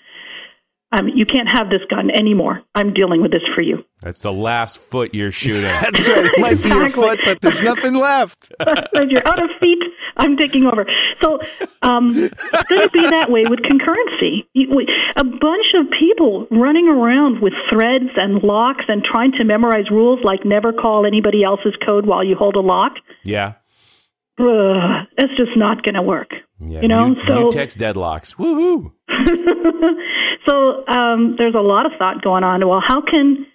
[0.93, 2.63] Um, you can't have this gun anymore.
[2.75, 3.85] I'm dealing with this for you.
[4.03, 5.63] That's the last foot you're shooting.
[5.83, 6.27] That's right.
[6.27, 8.53] It might be your foot, but there's nothing left.
[8.61, 9.79] If you're out of feet,
[10.17, 10.85] I'm taking over.
[11.23, 11.39] So
[11.83, 14.47] um, it's going to be that way with concurrency.
[15.17, 20.19] A bunch of people running around with threads and locks and trying to memorize rules
[20.25, 22.93] like never call anybody else's code while you hold a lock.
[23.25, 23.55] yeah.
[24.39, 26.31] Ugh, that's just not going to work.
[26.61, 26.81] Yeah.
[26.81, 28.35] You know, mu- so text deadlocks.
[28.37, 28.91] Woohoo.
[30.49, 32.67] so um, there's a lot of thought going on.
[32.67, 33.47] Well, how can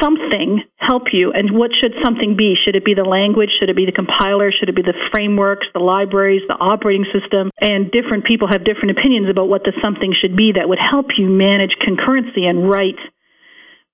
[0.00, 2.54] something help you, and what should something be?
[2.64, 3.50] Should it be the language?
[3.60, 4.50] Should it be the compiler?
[4.50, 7.50] Should it be the frameworks, the libraries, the operating system?
[7.60, 11.06] And different people have different opinions about what the something should be that would help
[11.18, 12.98] you manage concurrency and write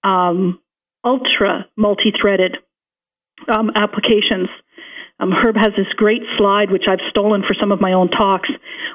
[0.05, 0.61] um,
[1.05, 2.57] ultra multi-threaded
[3.49, 4.49] um, applications.
[5.21, 8.49] Um, Herb has this great slide, which I've stolen for some of my own talks,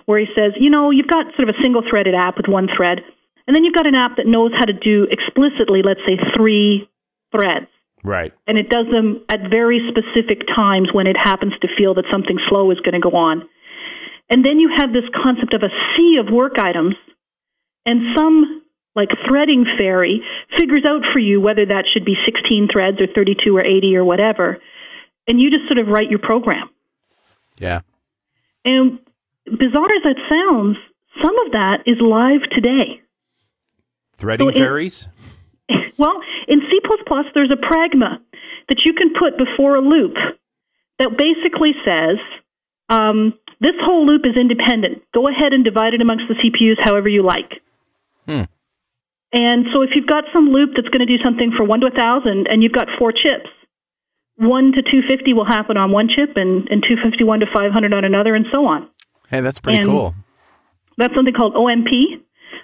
[0.05, 2.67] where he says, you know, you've got sort of a single threaded app with one
[2.75, 2.99] thread,
[3.45, 6.89] and then you've got an app that knows how to do explicitly, let's say, three
[7.31, 7.67] threads.
[8.03, 8.33] Right.
[8.47, 12.37] And it does them at very specific times when it happens to feel that something
[12.49, 13.47] slow is going to go on.
[14.29, 16.95] And then you have this concept of a sea of work items,
[17.85, 18.63] and some
[18.95, 20.21] like threading fairy
[20.57, 24.05] figures out for you whether that should be 16 threads or 32 or 80 or
[24.05, 24.59] whatever.
[25.27, 26.69] And you just sort of write your program.
[27.59, 27.81] Yeah.
[28.65, 28.99] And
[29.45, 30.77] bizarre as that sounds,
[31.21, 33.01] some of that is live today.
[34.15, 35.07] Threading So fairies.
[35.97, 36.79] Well, in C++,
[37.35, 38.17] there's a pragma
[38.67, 40.15] that you can put before a loop
[40.97, 42.17] that basically says
[42.89, 45.03] um, this whole loop is independent.
[45.13, 47.61] Go ahead and divide it amongst the CPUs however you like.
[48.25, 48.49] Hmm.
[49.31, 51.87] And so if you've got some loop that's going to do something for 1 to
[51.87, 53.49] 1,000 and you've got four chips,
[54.47, 58.35] 1 to 250 will happen on one chip and, and 251 to 500 on another
[58.35, 58.89] and so on.
[59.29, 60.15] Hey, that's pretty And- cool.
[60.97, 62.21] That's something called OMP.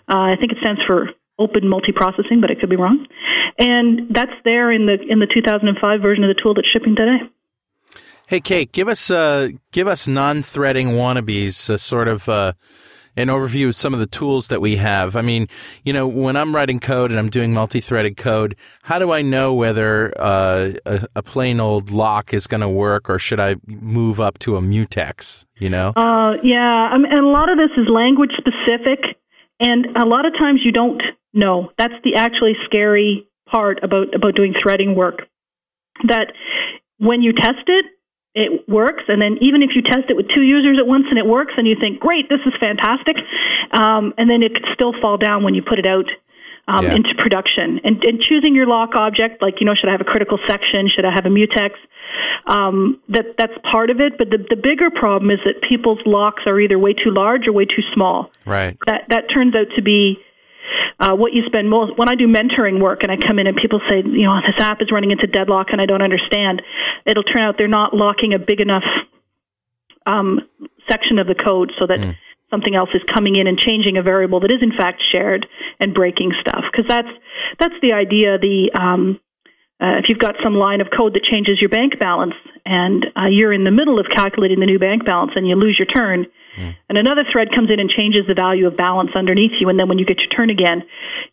[0.08, 1.10] Uh, I think it stands for
[1.40, 3.08] Open Multiprocessing, but it could be wrong.
[3.58, 7.18] And that's there in the in the 2005 version of the tool that's shipping today.
[8.28, 12.54] Hey, Kate, give us uh, give us non-threading wannabes, uh, sort of uh,
[13.20, 15.16] an overview of some of the tools that we have.
[15.16, 15.48] I mean,
[15.84, 19.54] you know, when I'm writing code and I'm doing multi-threaded code, how do I know
[19.54, 24.20] whether uh, a, a plain old lock is going to work, or should I move
[24.20, 25.46] up to a mutex?
[25.58, 29.00] You know, Uh, yeah, I mean, and a lot of this is language specific,
[29.60, 31.02] and a lot of times you don't
[31.34, 31.72] know.
[31.78, 35.28] That's the actually scary part about about doing threading work.
[36.08, 36.32] That
[36.98, 37.86] when you test it,
[38.36, 41.18] it works, and then even if you test it with two users at once and
[41.18, 43.18] it works, and you think, "Great, this is fantastic,"
[43.72, 46.06] um, and then it could still fall down when you put it out.
[46.68, 46.98] Um, Yeah.
[46.98, 50.12] into production and, and choosing your lock object, like you know, should I have a
[50.14, 50.88] critical section?
[50.88, 51.72] Should I have a mutex?
[52.46, 54.18] um, that that's part of it.
[54.18, 57.54] But the the bigger problem is that people's locks are either way too large or
[57.54, 58.30] way too small.
[58.46, 58.78] right?
[58.86, 60.20] That that turns out to be
[61.00, 61.98] uh, what you spend most.
[61.98, 64.60] When I do mentoring work and I come in and people say, you know, this
[64.60, 66.62] app is running into deadlock and I don't understand,
[67.06, 68.84] it'll turn out they're not locking a big enough
[70.06, 70.40] um,
[70.90, 72.00] section of the code so that
[72.50, 75.46] something else is coming in and changing a variable that is in fact shared
[75.80, 77.08] and breaking stuff because that's
[77.60, 79.20] that's the idea the um,
[79.82, 82.34] uh, if you've got some line of code that changes your bank balance
[82.66, 85.78] and uh, you're in the middle of calculating the new bank balance and you lose
[85.80, 86.26] your turn
[86.90, 89.88] and another thread comes in and changes the value of balance underneath you and then
[89.88, 90.84] when you get your turn again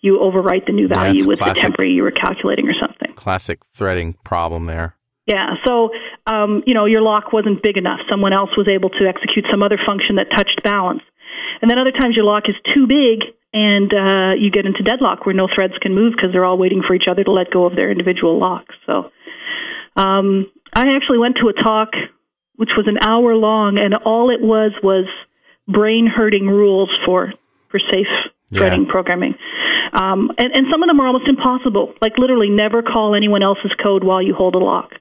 [0.01, 1.55] you overwrite the new value it's with classic.
[1.57, 4.94] the temporary you were calculating or something Classic threading problem there.
[5.26, 5.90] yeah, so
[6.26, 7.99] um, you know your lock wasn't big enough.
[8.09, 11.03] Someone else was able to execute some other function that touched balance,
[11.62, 15.24] and then other times your lock is too big and uh, you get into deadlock
[15.24, 17.64] where no threads can move because they're all waiting for each other to let go
[17.64, 18.74] of their individual locks.
[18.84, 19.11] So
[19.96, 21.90] um, I actually went to a talk
[22.57, 25.04] which was an hour long, and all it was was
[25.68, 27.32] brain hurting rules for
[27.70, 28.07] for safe
[28.50, 28.61] Yeah.
[28.61, 29.34] threading programming.
[29.92, 31.94] Um, and, and some of them are almost impossible.
[32.00, 34.92] Like literally, never call anyone else's code while you hold a lock,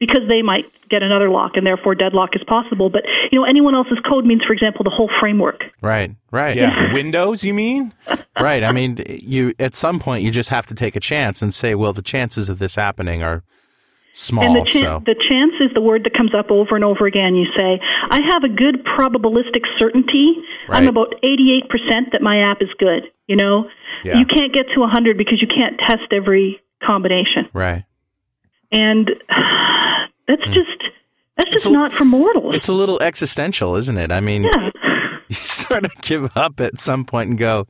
[0.00, 2.90] because they might get another lock, and therefore deadlock is possible.
[2.90, 5.62] But you know, anyone else's code means, for example, the whole framework.
[5.82, 6.56] Right, right.
[6.56, 6.92] Yeah.
[6.92, 7.92] Windows, you mean?
[8.40, 8.64] right.
[8.64, 11.74] I mean, you at some point you just have to take a chance and say,
[11.76, 13.44] well, the chances of this happening are
[14.12, 14.44] small.
[14.44, 17.06] and the, chan- so the chance is the word that comes up over and over
[17.06, 17.36] again.
[17.36, 17.78] You say,
[18.10, 20.34] I have a good probabilistic certainty.
[20.68, 23.04] I'm about 88% that my app is good.
[23.26, 23.68] You know,
[24.02, 24.18] Yeah.
[24.18, 27.48] you can't get to 100 because you can't test every combination.
[27.52, 27.84] right.
[28.72, 29.10] And
[30.30, 30.54] that's mm.
[30.54, 30.82] just
[31.36, 32.54] that's just a- not for mortals.
[32.54, 34.12] It's a little existential, isn't it?
[34.12, 34.70] I mean, yeah.
[35.28, 37.66] you sort of give up at some point and go,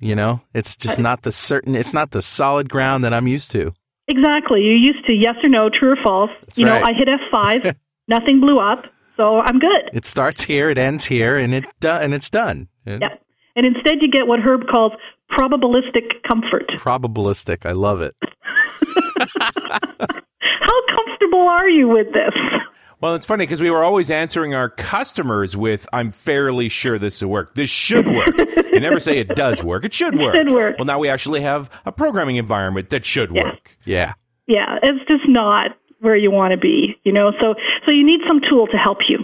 [0.00, 3.50] you know, it's just not the certain, it's not the solid ground that I'm used
[3.52, 3.72] to.
[4.06, 4.60] Exactly.
[4.60, 6.30] You're used to yes or no, true or false.
[6.56, 6.94] you know, right.
[6.94, 7.76] I hit F5,
[8.08, 8.84] nothing blew up,
[9.16, 9.90] so I'm good.
[9.92, 12.68] It starts here, it ends here, and it do- and it's done.
[12.86, 13.22] Yep.
[13.56, 14.92] And instead, you get what Herb calls
[15.30, 16.68] probabilistic comfort.
[16.76, 17.66] Probabilistic.
[17.66, 18.14] I love it.
[21.38, 22.34] How comfortable are you with this?
[23.00, 27.22] Well, it's funny because we were always answering our customers with, I'm fairly sure this
[27.22, 27.54] will work.
[27.54, 28.36] This should work.
[28.72, 29.84] you never say it does work.
[29.84, 30.34] It should work.
[30.34, 30.76] should work.
[30.78, 33.44] Well, now we actually have a programming environment that should Yeah.
[33.44, 33.76] work.
[33.84, 34.14] Yeah.
[34.48, 37.30] Yeah, it's just not where you want to be, you know.
[37.40, 37.54] So
[37.86, 39.18] so you need some tool to help you.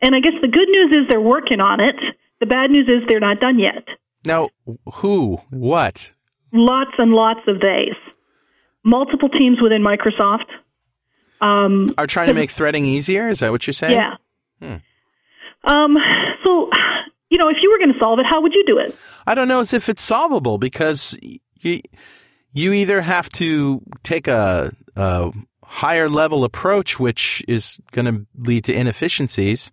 [0.00, 1.96] And I guess the good news is they're working on it.
[2.40, 3.86] The bad news is they're not done yet.
[4.24, 4.48] Now,
[4.94, 5.38] who?
[5.50, 6.12] What?
[6.52, 7.94] Lots and lots of days.
[8.84, 10.46] Multiple teams within Microsoft.
[11.42, 13.28] Um, Are trying to make threading easier?
[13.28, 13.96] Is that what you're saying?
[13.96, 14.78] yeah.
[15.64, 15.96] Um,
[16.44, 16.70] so,
[17.30, 18.96] you know, if you were going to solve it, how would you do it?
[19.26, 21.18] I don't know as if it's solvable because
[21.60, 21.80] you
[22.52, 25.32] you either have to take a, a
[25.64, 29.72] higher level approach, which is going to lead to inefficiencies,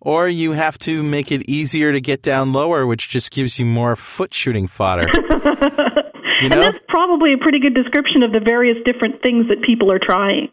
[0.00, 3.64] or you have to make it easier to get down lower, which just gives you
[3.64, 5.08] more foot shooting fodder.
[6.42, 9.90] you And that's probably a pretty good description of the various different things that people
[9.90, 10.48] are trying.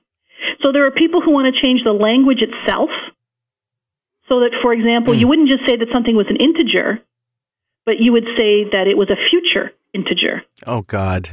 [0.64, 2.90] So there are people who want to change the language itself.
[4.30, 5.30] So that, for example, you hmm.
[5.30, 7.04] wouldn't just say that something was an integer,
[7.86, 10.44] but you would say that it was a future integer.
[10.66, 11.30] Oh God.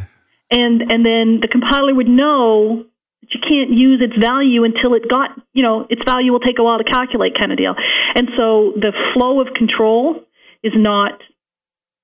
[0.50, 2.84] And, and then the compiler would know
[3.22, 6.58] that you can't use its value until it got, you know, its value will take
[6.58, 7.74] a while to calculate kind of deal.
[8.16, 10.26] And so the flow of control
[10.62, 11.20] is not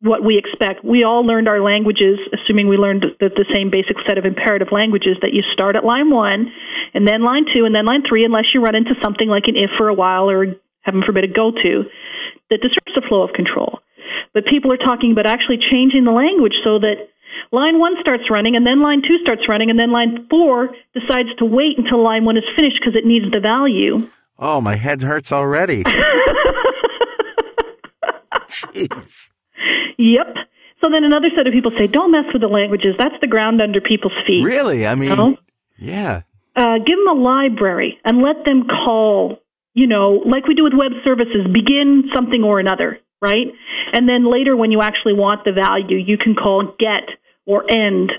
[0.07, 0.85] what we expect.
[0.85, 4.69] We all learned our languages, assuming we learned the, the same basic set of imperative
[4.73, 6.53] languages that you start at line one,
[6.95, 9.57] and then line two, and then line three, unless you run into something like an
[9.57, 11.85] if for a while or, heaven forbid, a go to
[12.51, 13.81] that disrupts the flow of control.
[14.33, 17.11] But people are talking about actually changing the language so that
[17.53, 21.35] line one starts running, and then line two starts running, and then line four decides
[21.39, 24.09] to wait until line one is finished because it needs the value.
[24.39, 25.85] Oh, my head hurts already.
[28.49, 29.31] Jeez.
[29.99, 30.27] Yep.
[30.83, 32.95] So then another set of people say, don't mess with the languages.
[32.99, 34.43] That's the ground under people's feet.
[34.45, 34.87] Really?
[34.87, 35.37] I mean, No.
[35.79, 36.23] yeah.
[36.55, 39.39] uh, give them a library and let them call,
[39.75, 43.47] you know, like we do with web services, begin something or another, right?
[43.95, 47.09] And then later, when you actually want the value, you can call get
[47.47, 48.13] or end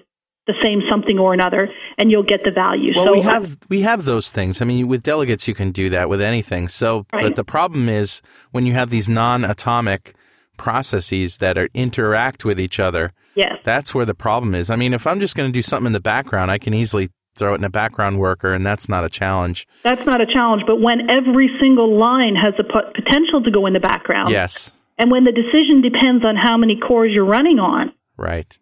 [0.47, 1.67] the same something or another,
[1.97, 2.93] and you'll get the value.
[2.95, 4.61] Well, so we have we have those things.
[4.61, 6.69] I mean, with delegates, you can do that with anything.
[6.69, 7.21] So, Right.
[7.23, 8.21] but the problem is
[8.51, 10.13] when you have these non-atomic
[10.58, 13.14] processes that are interact with each other.
[13.36, 14.70] yes, That's where the problem is.
[14.70, 17.10] I mean, if I'm just going to do something in the background, I can easily
[17.36, 19.68] throw it in a background worker, and that's not a challenge.
[19.84, 20.64] that's not a challenge.
[20.66, 25.12] But when every single line has the potential to go in the background, Yes, and
[25.12, 28.58] when the decision depends on how many cores you're running on, right.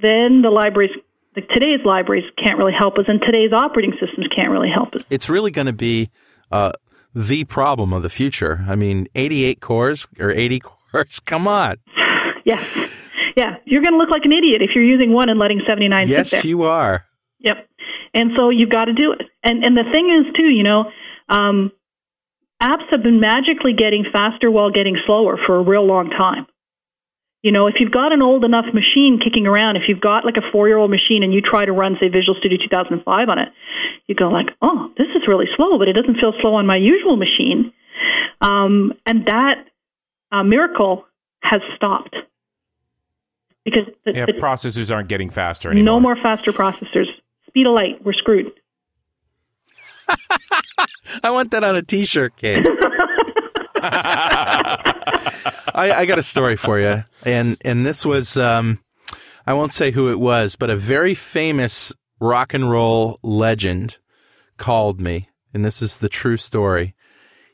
[0.00, 0.92] then the libraries,
[1.34, 5.02] the, today's libraries can't really help us, and today's operating systems can't really help us.
[5.10, 6.10] It's really going to be
[6.52, 6.70] uh,
[7.12, 8.64] the problem of the future.
[8.68, 10.60] I mean, 88 cores or 80
[11.26, 11.76] Come on.
[12.44, 12.62] Yeah.
[13.36, 16.08] Yeah, you're going to look like an idiot if you're using one and letting 79
[16.08, 16.48] Yes, sit there.
[16.48, 17.06] you are.
[17.38, 17.68] Yep.
[18.12, 19.22] And so you've got to do it.
[19.44, 20.90] And and the thing is too, you know,
[21.28, 21.70] um,
[22.60, 26.46] apps have been magically getting faster while getting slower for a real long time.
[27.42, 30.36] You know, if you've got an old enough machine kicking around, if you've got like
[30.36, 33.38] a four year old machine and you try to run, say, Visual Studio 2005 on
[33.38, 33.48] it,
[34.08, 36.76] you go like, oh, this is really slow, but it doesn't feel slow on my
[36.76, 37.72] usual machine.
[38.42, 39.64] Um, and that
[40.32, 41.06] uh, miracle
[41.42, 42.14] has stopped
[43.64, 45.94] because the, Yeah, the, processors aren't getting faster anymore.
[45.94, 47.06] no more faster processors.
[47.46, 48.52] Speed of light, we're screwed.
[51.22, 52.66] I want that on a T-shirt, Kate.
[53.82, 54.92] I,
[55.74, 58.80] I got a story for you, and and this was um,
[59.46, 63.98] I won't say who it was, but a very famous rock and roll legend
[64.56, 66.94] called me, and this is the true story.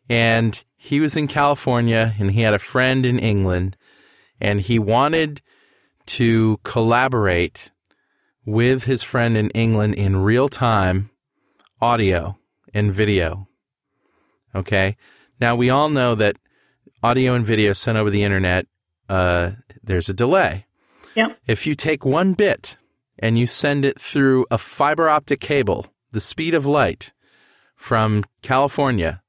[0.09, 3.76] And he was in California, and he had a friend in England,
[4.41, 5.43] and he wanted
[6.07, 7.72] to collaborate
[8.45, 11.11] with his friend in England in real time
[11.80, 12.39] audio
[12.72, 13.49] and video.
[14.55, 14.97] Okay.
[15.41, 16.37] Now we all know that
[17.03, 18.66] audio and video sent over the internet,
[19.09, 19.51] uh,
[19.82, 20.66] there's a delay.
[21.16, 21.37] Yep.
[21.49, 22.76] If you take one bit
[23.18, 27.12] and you send it through a fiber optic cable, the speed of light
[27.74, 29.20] from California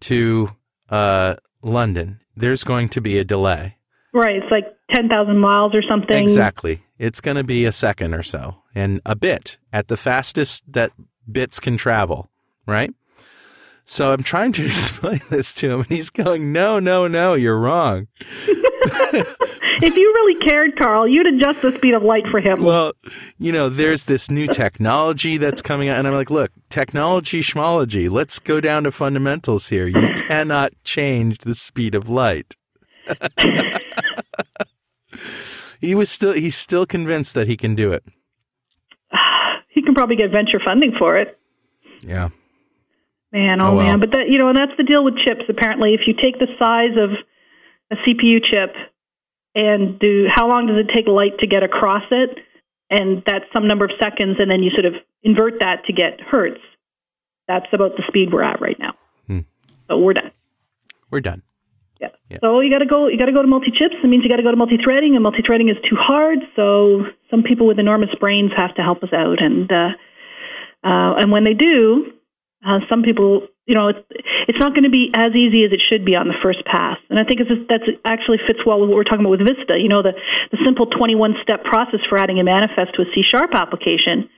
[0.00, 0.55] to
[0.90, 3.76] uh, London, there's going to be a delay.
[4.12, 4.64] Right, it's like
[4.94, 6.16] 10,000 miles or something.
[6.16, 6.82] Exactly.
[6.98, 10.92] It's going to be a second or so and a bit at the fastest that
[11.30, 12.30] bits can travel,
[12.66, 12.94] right?
[13.86, 17.58] So I'm trying to explain this to him and he's going, no, no, no, you're
[17.58, 18.08] wrong.
[19.82, 22.62] If you really cared, Carl, you'd adjust the speed of light for him.
[22.62, 22.94] Well,
[23.38, 28.08] you know, there's this new technology that's coming out and I'm like, look, technology schmology,
[28.10, 29.86] let's go down to fundamentals here.
[29.86, 32.54] You cannot change the speed of light.
[35.80, 38.02] he was still he's still convinced that he can do it.
[39.68, 41.38] he can probably get venture funding for it.
[42.00, 42.30] Yeah.
[43.36, 43.84] Man, oh, Oh, well.
[43.84, 44.00] man.
[44.00, 45.92] But that, you know, and that's the deal with chips, apparently.
[45.92, 47.10] If you take the size of
[47.92, 48.72] a CPU chip
[49.54, 52.30] and do how long does it take light to get across it?
[52.88, 56.20] And that's some number of seconds, and then you sort of invert that to get
[56.20, 56.60] hertz.
[57.48, 58.94] That's about the speed we're at right now.
[59.26, 59.40] Hmm.
[59.88, 60.30] So we're done.
[61.10, 61.42] We're done.
[62.00, 62.08] Yeah.
[62.30, 62.38] Yeah.
[62.40, 63.08] So you got to go.
[63.08, 63.96] You got to go to multi-chips.
[64.02, 66.38] It means you got to go to multi-threading, and multi-threading is too hard.
[66.54, 69.90] So some people with enormous brains have to help us out, and uh,
[70.84, 72.12] uh, and when they do,
[72.64, 74.00] uh, some people, you know, it's
[74.48, 76.98] it's not going to be as easy as it should be on the first pass.
[77.10, 79.46] And I think it's just, that's actually fits well with what we're talking about with
[79.46, 79.78] Vista.
[79.78, 80.12] You know, the
[80.50, 84.30] the simple 21-step process for adding a manifest to a C sharp application.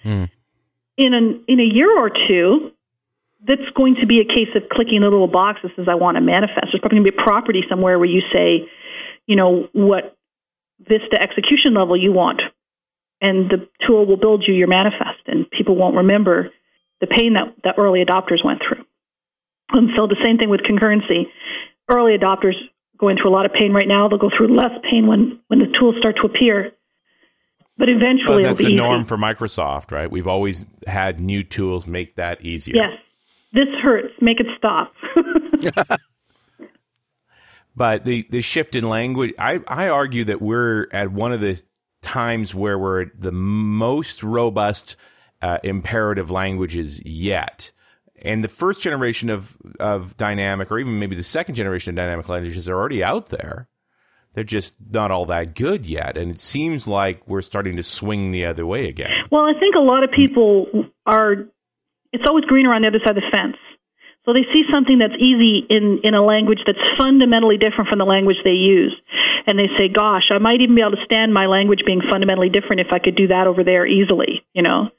[0.96, 2.72] In an in a year or two,
[3.46, 6.16] that's going to be a case of clicking the little box that says I want
[6.16, 6.72] a manifest.
[6.72, 8.68] There's probably going to be a property somewhere where you say,
[9.26, 10.16] you know, what
[10.80, 12.42] Vista execution level you want,
[13.20, 16.50] and the tool will build you your manifest, and people won't remember
[17.00, 18.84] the pain that, that early adopters went through.
[19.70, 21.24] And so the same thing with concurrency.
[21.88, 22.54] Early adopters
[22.98, 24.08] go into a lot of pain right now.
[24.08, 26.72] They'll go through less pain when, when the tools start to appear.
[27.76, 29.08] But eventually Well, that's it'll be the norm easy.
[29.08, 30.10] for Microsoft, right?
[30.10, 32.74] We've always had new tools make that easier.
[32.76, 32.92] Yes.
[33.52, 34.12] This hurts.
[34.20, 34.92] Make it stop.
[37.76, 41.62] But the, the shift in language, I, I argue that we're at one of the
[42.02, 44.96] times where we're at the most robust
[45.42, 47.70] uh, imperative languages yet.
[48.20, 52.28] And the first generation of, of dynamic, or even maybe the second generation of dynamic
[52.28, 53.68] languages, are already out there.
[54.34, 56.16] They're just not all that good yet.
[56.16, 59.10] And it seems like we're starting to swing the other way again.
[59.30, 60.66] Well, I think a lot of people
[61.06, 61.46] are.
[62.12, 63.56] It's always greener on the other side of the fence.
[64.24, 68.04] So they see something that's easy in in a language that's fundamentally different from the
[68.04, 68.94] language they use,
[69.46, 72.50] and they say, "Gosh, I might even be able to stand my language being fundamentally
[72.50, 74.90] different if I could do that over there easily." You know.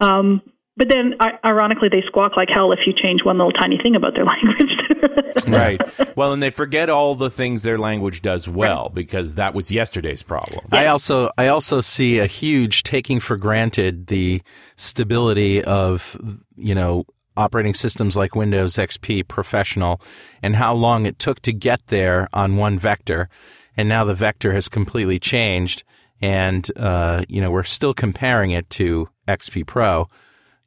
[0.00, 0.42] Um,
[0.76, 1.14] but then,
[1.44, 4.24] ironically, they squawk like hell if you change one little tiny thing about their
[5.44, 5.46] language.
[5.46, 6.16] Right.
[6.16, 10.22] well, and they forget all the things their language does well because that was yesterday's
[10.22, 10.64] problem.
[10.70, 14.40] I also I also see a huge taking for granted the
[14.76, 16.16] stability of
[16.56, 17.04] you know
[17.36, 20.00] operating systems like Windows XP Professional
[20.42, 23.28] and how long it took to get there on one vector,
[23.76, 25.82] and now the vector has completely changed,
[26.22, 30.08] and uh, you know we're still comparing it to XP Pro,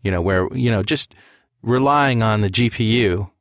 [0.03, 1.16] you know where you know just
[1.64, 3.32] relying on the GPU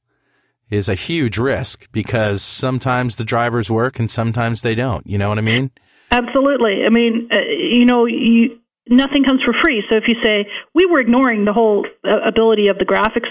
[0.70, 5.06] is a huge risk because sometimes the drivers work and sometimes they don't.
[5.06, 5.70] You know what I mean?
[6.10, 6.84] Absolutely.
[6.86, 8.58] I mean, uh, you know, you,
[8.88, 9.84] nothing comes for free.
[9.90, 13.28] So if you say we were ignoring the whole uh, ability of the graphics,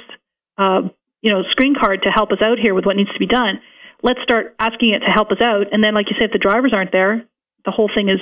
[0.58, 0.88] uh,
[1.22, 3.62] you know, screen card to help us out here with what needs to be done,
[4.04, 5.68] let's start asking it to help us out.
[5.72, 7.26] And then, like you say, if the drivers aren't there,
[7.66, 8.20] the whole thing is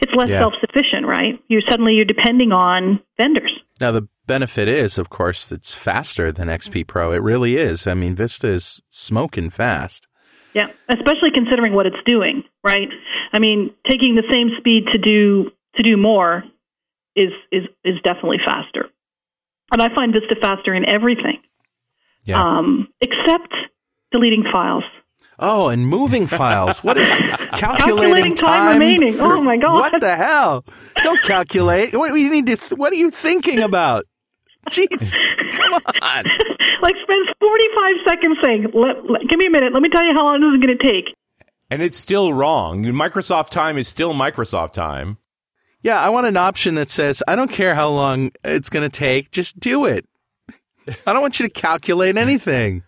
[0.00, 0.40] it's less Yeah.
[0.40, 1.38] self-sufficient, right?
[1.48, 3.52] You suddenly you're depending on vendors.
[3.80, 7.12] Now the benefit is, of course, it's faster than XP Pro.
[7.12, 7.86] It really is.
[7.86, 10.06] I mean, Vista is smoking fast.
[10.54, 12.88] Yeah, especially considering what it's doing, right?
[13.32, 16.44] I mean, taking the same speed to do to do more
[17.14, 18.88] is is is definitely faster.
[19.70, 21.40] And I find Vista faster in everything,
[22.24, 22.42] Yeah.
[22.42, 23.52] um, except
[24.10, 24.84] deleting files.
[25.38, 26.82] Oh, and moving files.
[26.84, 29.14] What is calculating, Calculating time remaining.
[29.14, 29.74] Oh for- Oh, my God.
[29.74, 30.64] What the hell?
[31.02, 31.94] Don't calculate.
[31.96, 32.56] What you need to?
[32.76, 34.04] What are you thinking about?
[34.70, 35.14] Jeez,
[35.52, 36.24] come on.
[36.82, 39.72] like spends 45 seconds saying, let, let- "Give me a minute.
[39.72, 41.14] Let me tell you how long this is going to take."
[41.70, 42.84] And it's still wrong.
[42.84, 45.18] Microsoft time is still Microsoft time.
[45.82, 48.94] Yeah, I want an option that says I don't care how long it's going to
[48.94, 49.30] take.
[49.30, 50.06] Just do it.
[51.06, 52.82] I don't want you to calculate anything.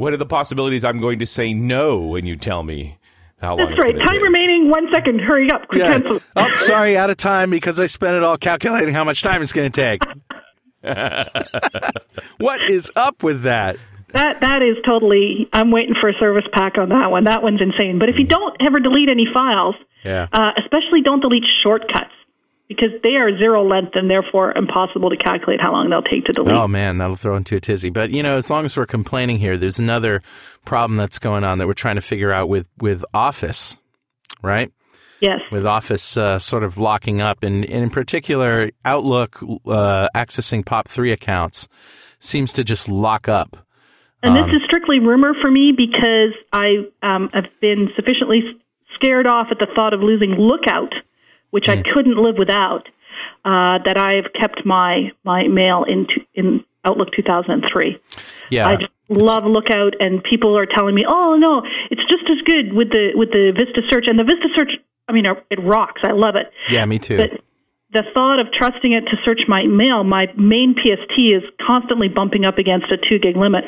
[0.00, 2.96] What are the possibilities I'm going to say no when you tell me
[3.38, 3.92] how long That's it's right.
[3.94, 4.22] gonna Time take?
[4.22, 4.70] remaining.
[4.70, 5.20] One second.
[5.20, 5.68] Hurry up.
[5.68, 5.98] Quick Yeah.
[5.98, 6.20] cancel.
[6.36, 9.52] Oh, sorry, out of time because I spent it all calculating how much time it's
[9.52, 10.02] going to take.
[12.38, 13.76] what is up with that?
[14.14, 15.48] That that is totally.
[15.52, 17.24] I'm waiting for a service pack on that one.
[17.24, 17.98] That one's insane.
[17.98, 20.26] But if you don't ever delete any files, Yeah.
[20.32, 22.10] uh, especially don't delete shortcuts
[22.70, 26.32] because they are zero length and therefore impossible to calculate how long they'll take to
[26.32, 26.54] delete.
[26.54, 27.90] Oh man, that'll throw into a tizzy.
[27.90, 30.22] But you know, as long as we're complaining here, there's another
[30.64, 33.76] problem that's going on that we're trying to figure out with with Office,
[34.40, 34.72] right?
[35.20, 35.40] yes.
[35.50, 41.12] With Office uh, sort of locking up, and, and in particular, Outlook uh, accessing POP3
[41.12, 41.68] accounts
[42.20, 43.56] seems to just lock up.
[44.22, 48.42] And Um, this is strictly rumor for me because I um, have been sufficiently
[48.94, 50.94] scared off at the thought of losing Lookout,
[51.50, 51.72] which Hmm.
[51.72, 52.88] I couldn't live without.
[53.44, 57.98] Uh, that I've kept my my mail in in Outlook 2003.
[58.50, 62.40] Yeah, I just love Lookout, and people are telling me, "Oh no, it's just as
[62.44, 64.72] good with the with the Vista Search." And the Vista Search,
[65.08, 66.00] I mean, it rocks.
[66.04, 66.50] I love it.
[66.70, 67.16] yeah, me too.
[67.16, 67.40] But
[67.92, 72.44] the thought of trusting it to search my mail, my main PST is constantly bumping
[72.44, 73.64] up against a two gig limit.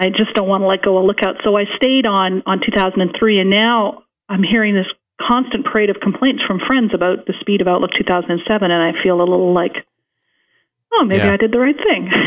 [0.00, 1.36] I just don't want to let go of Lookout.
[1.42, 4.86] So I stayed on on 2003, and now I'm hearing this
[5.26, 9.18] constant parade of complaints from friends about the speed of Outlook 2007, and I feel
[9.18, 9.72] a little like,
[10.92, 11.32] oh, maybe Yeah.
[11.32, 12.10] I did the right thing.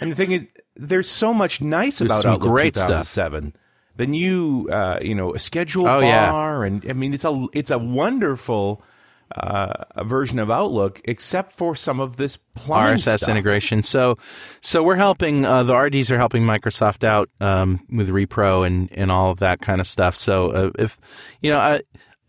[0.00, 2.88] And the thing is, there's so much nice There's about Outlook great stuff.
[2.88, 3.54] 2007.
[3.94, 6.28] The new, uh, you know, schedule Oh, yeah.
[6.32, 8.82] bar, and I mean, it's a it's a wonderful
[9.36, 13.28] uh, version of Outlook, except for some of this plumbing RSS stuff.
[13.28, 13.84] integration.
[13.84, 14.18] So,
[14.60, 19.12] so we're helping uh, the RDs are helping Microsoft out um, with Repro and and
[19.12, 20.16] all of that kind of stuff.
[20.16, 20.98] So, uh, if
[21.40, 21.82] you know, I,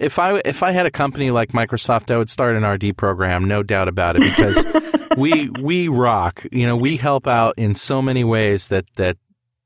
[0.03, 3.47] if I if I had a company like Microsoft, I would start an RD program,
[3.47, 4.65] no doubt about it, because
[5.17, 6.45] we we rock.
[6.51, 9.17] You know, we help out in so many ways that that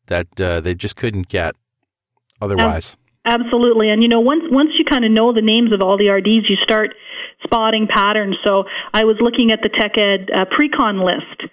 [0.07, 1.55] that uh, they just couldn't get
[2.41, 2.95] otherwise.
[3.25, 6.09] Absolutely, and you know, once once you kind of know the names of all the
[6.09, 6.93] RDs, you start
[7.43, 8.37] spotting patterns.
[8.43, 8.63] So
[8.93, 11.51] I was looking at the Tech Ed uh, pre-con list,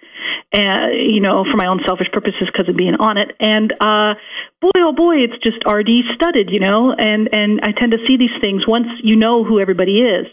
[0.53, 4.15] uh, you know, for my own selfish purposes because of being on it, and uh,
[4.61, 8.17] boy, oh boy, it's just RD studded, you know, and and I tend to see
[8.17, 10.27] these things once you know who everybody is.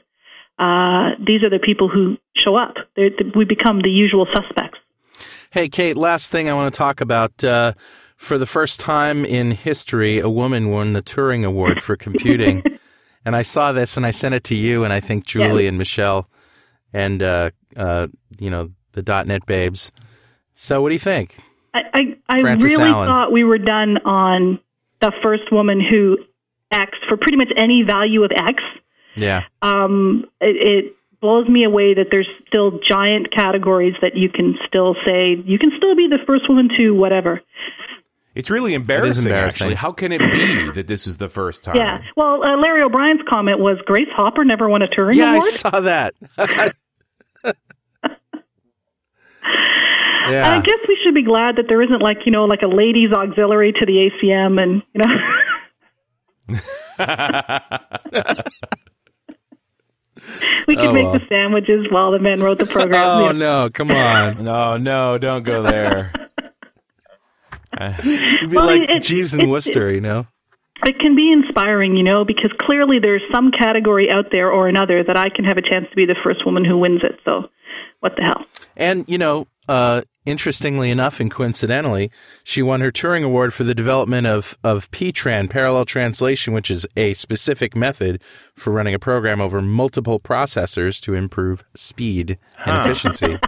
[0.59, 2.77] Uh, these are the people who show up.
[2.95, 4.79] They're, we become the usual suspects.
[5.51, 7.43] Hey, Kate, last thing I want to talk about.
[7.43, 7.73] Uh,
[8.17, 12.63] for the first time in history, a woman won the Turing Award for computing.
[13.25, 15.79] And I saw this and I sent it to you and I think Julie and
[15.79, 16.29] Michelle
[16.93, 18.09] and, uh, uh,
[18.39, 19.93] you know, the .NET babes.
[20.55, 21.37] So what do you think?
[21.75, 23.09] I, I, I really Allen.
[23.09, 24.61] thought we were done on
[25.01, 26.19] the first woman who
[26.71, 28.63] X for pretty much any value of X.
[29.17, 29.45] Yeah.
[29.61, 30.57] Um, it,
[30.87, 35.59] it blows me away that there's still giant categories that you can still say you
[35.59, 37.41] can still be the first woman to whatever.
[38.35, 39.67] It's really embarrassing, embarrassing.
[39.67, 39.75] actually.
[39.75, 41.77] How can it be that this is the first time?
[41.77, 41.99] Yeah.
[42.17, 45.81] Well, uh, Larry O'Brien's comment was Grace Hopper never won a Turing Yeah, I saw
[45.81, 46.15] that.
[50.31, 50.57] yeah.
[50.57, 53.13] I guess we should be glad that there isn't like you know like a ladies
[53.13, 55.11] auxiliary to the ACM and you know.
[60.69, 61.15] we could Oh, make well.
[61.15, 63.03] the sandwiches while the men wrote the program.
[63.09, 63.65] Oh, you know.
[63.65, 63.71] no.
[63.71, 64.45] Come on.
[64.53, 66.13] No, no, don't go there.
[68.03, 70.27] You'd be Well, like it- Jeeves it- and Wooster, you know?
[70.85, 75.05] It can be inspiring, you know, because clearly there's some category out there or another
[75.05, 77.21] that I can have a chance to be the first woman who wins it.
[77.25, 77.49] So,
[78.01, 78.45] what the hell?
[78.77, 82.11] And, you know, uh, interestingly enough and coincidentally,
[82.43, 86.85] she won her Turing Award for the development of, of PTRAN, parallel translation, which is
[86.97, 88.21] a specific method
[88.57, 93.39] for running a program over multiple processors to improve speed and efficiency.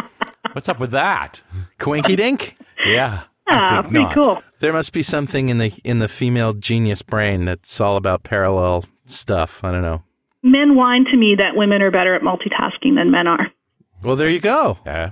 [0.52, 1.42] What's up with that?
[1.80, 2.56] Quinky dink.
[2.86, 3.22] Yeah.
[3.46, 4.14] I Ah, pretty not.
[4.14, 4.42] cool.
[4.60, 8.84] There must be something in the in the female genius brain that's all about parallel
[9.04, 9.62] stuff.
[9.62, 10.02] I don't know.
[10.42, 13.48] Men whine to me that women are better at multitasking than men are.
[14.02, 14.78] Well, there you go.
[14.84, 15.10] Yeah.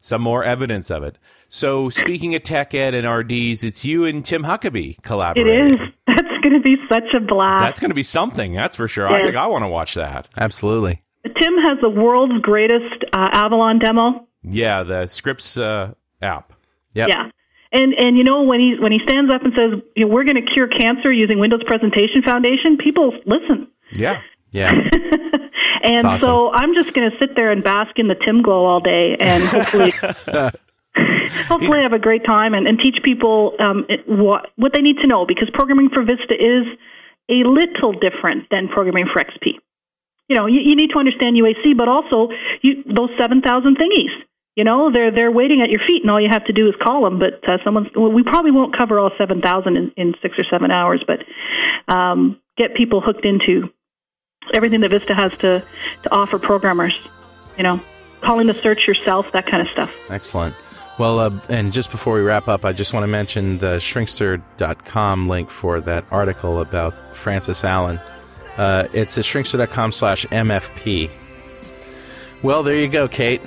[0.00, 1.16] some more evidence of it.
[1.48, 5.74] So, speaking of tech ed and RDs, it's you and Tim Huckaby It collaborating.
[5.74, 5.80] is.
[6.06, 7.62] That's going to be such a blast.
[7.62, 8.52] That's going to be something.
[8.54, 9.06] That's for sure.
[9.08, 10.28] I think I want to watch that.
[10.36, 11.00] Absolutely.
[11.24, 14.26] Tim has the world's greatest uh, Avalon demo.
[14.42, 16.52] Yeah, the Scripps uh, app.
[16.94, 17.08] Yep.
[17.08, 17.30] Yeah.
[17.72, 20.24] And and you know when he when he stands up and says you know, we're
[20.24, 23.68] going to cure cancer using Windows Presentation Foundation, people listen.
[23.92, 24.20] Yeah.
[24.50, 24.72] Yeah.
[25.84, 26.26] And awesome.
[26.26, 29.16] so I'm just going to sit there and bask in the Tim glow all day,
[29.20, 29.92] and hopefully,
[31.46, 34.96] hopefully have a great time and, and teach people um, it- what what they need
[35.02, 36.64] to know because programming for Vista is
[37.28, 39.60] a little different than programming for XP.
[40.28, 44.12] You know, you, you need to understand UAC, but also you, those seven thousand thingies.
[44.56, 46.74] You know, they're they're waiting at your feet, and all you have to do is
[46.80, 47.18] call them.
[47.18, 50.44] But uh, someone's well, we probably won't cover all seven thousand in, in six or
[50.44, 53.70] seven hours, but um, get people hooked into
[54.52, 55.64] everything that Vista has to,
[56.04, 56.96] to offer programmers.
[57.56, 57.80] You know,
[58.20, 59.92] calling the search yourself, that kind of stuff.
[60.10, 60.54] Excellent.
[60.98, 65.28] Well, uh, and just before we wrap up, I just want to mention the shrinkster.com
[65.28, 67.98] link for that article about Frances Allen.
[68.56, 71.10] Uh, it's at shrinkster.com slash MFP.
[72.42, 73.40] Well, there you go, Kate.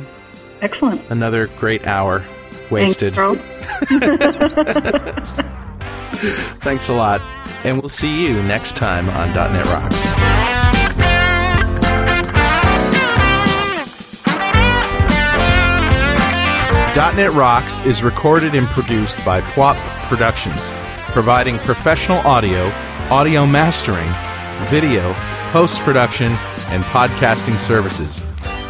[0.61, 1.01] Excellent.
[1.09, 2.23] Another great hour
[2.71, 3.13] wasted.
[3.13, 3.41] Thanks,
[6.63, 7.21] Thanks a lot.
[7.63, 10.03] And we'll see you next time on .NET Rocks.
[16.97, 19.75] .NET Rocks is recorded and produced by PWOP
[20.09, 20.73] Productions,
[21.11, 22.71] providing professional audio,
[23.11, 24.09] audio mastering,
[24.65, 25.13] video,
[25.51, 26.31] post-production,
[26.69, 28.19] and podcasting services.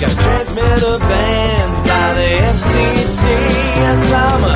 [0.00, 3.22] Got transmitter banned by the FCC.
[3.80, 4.48] Yes, I'm a, a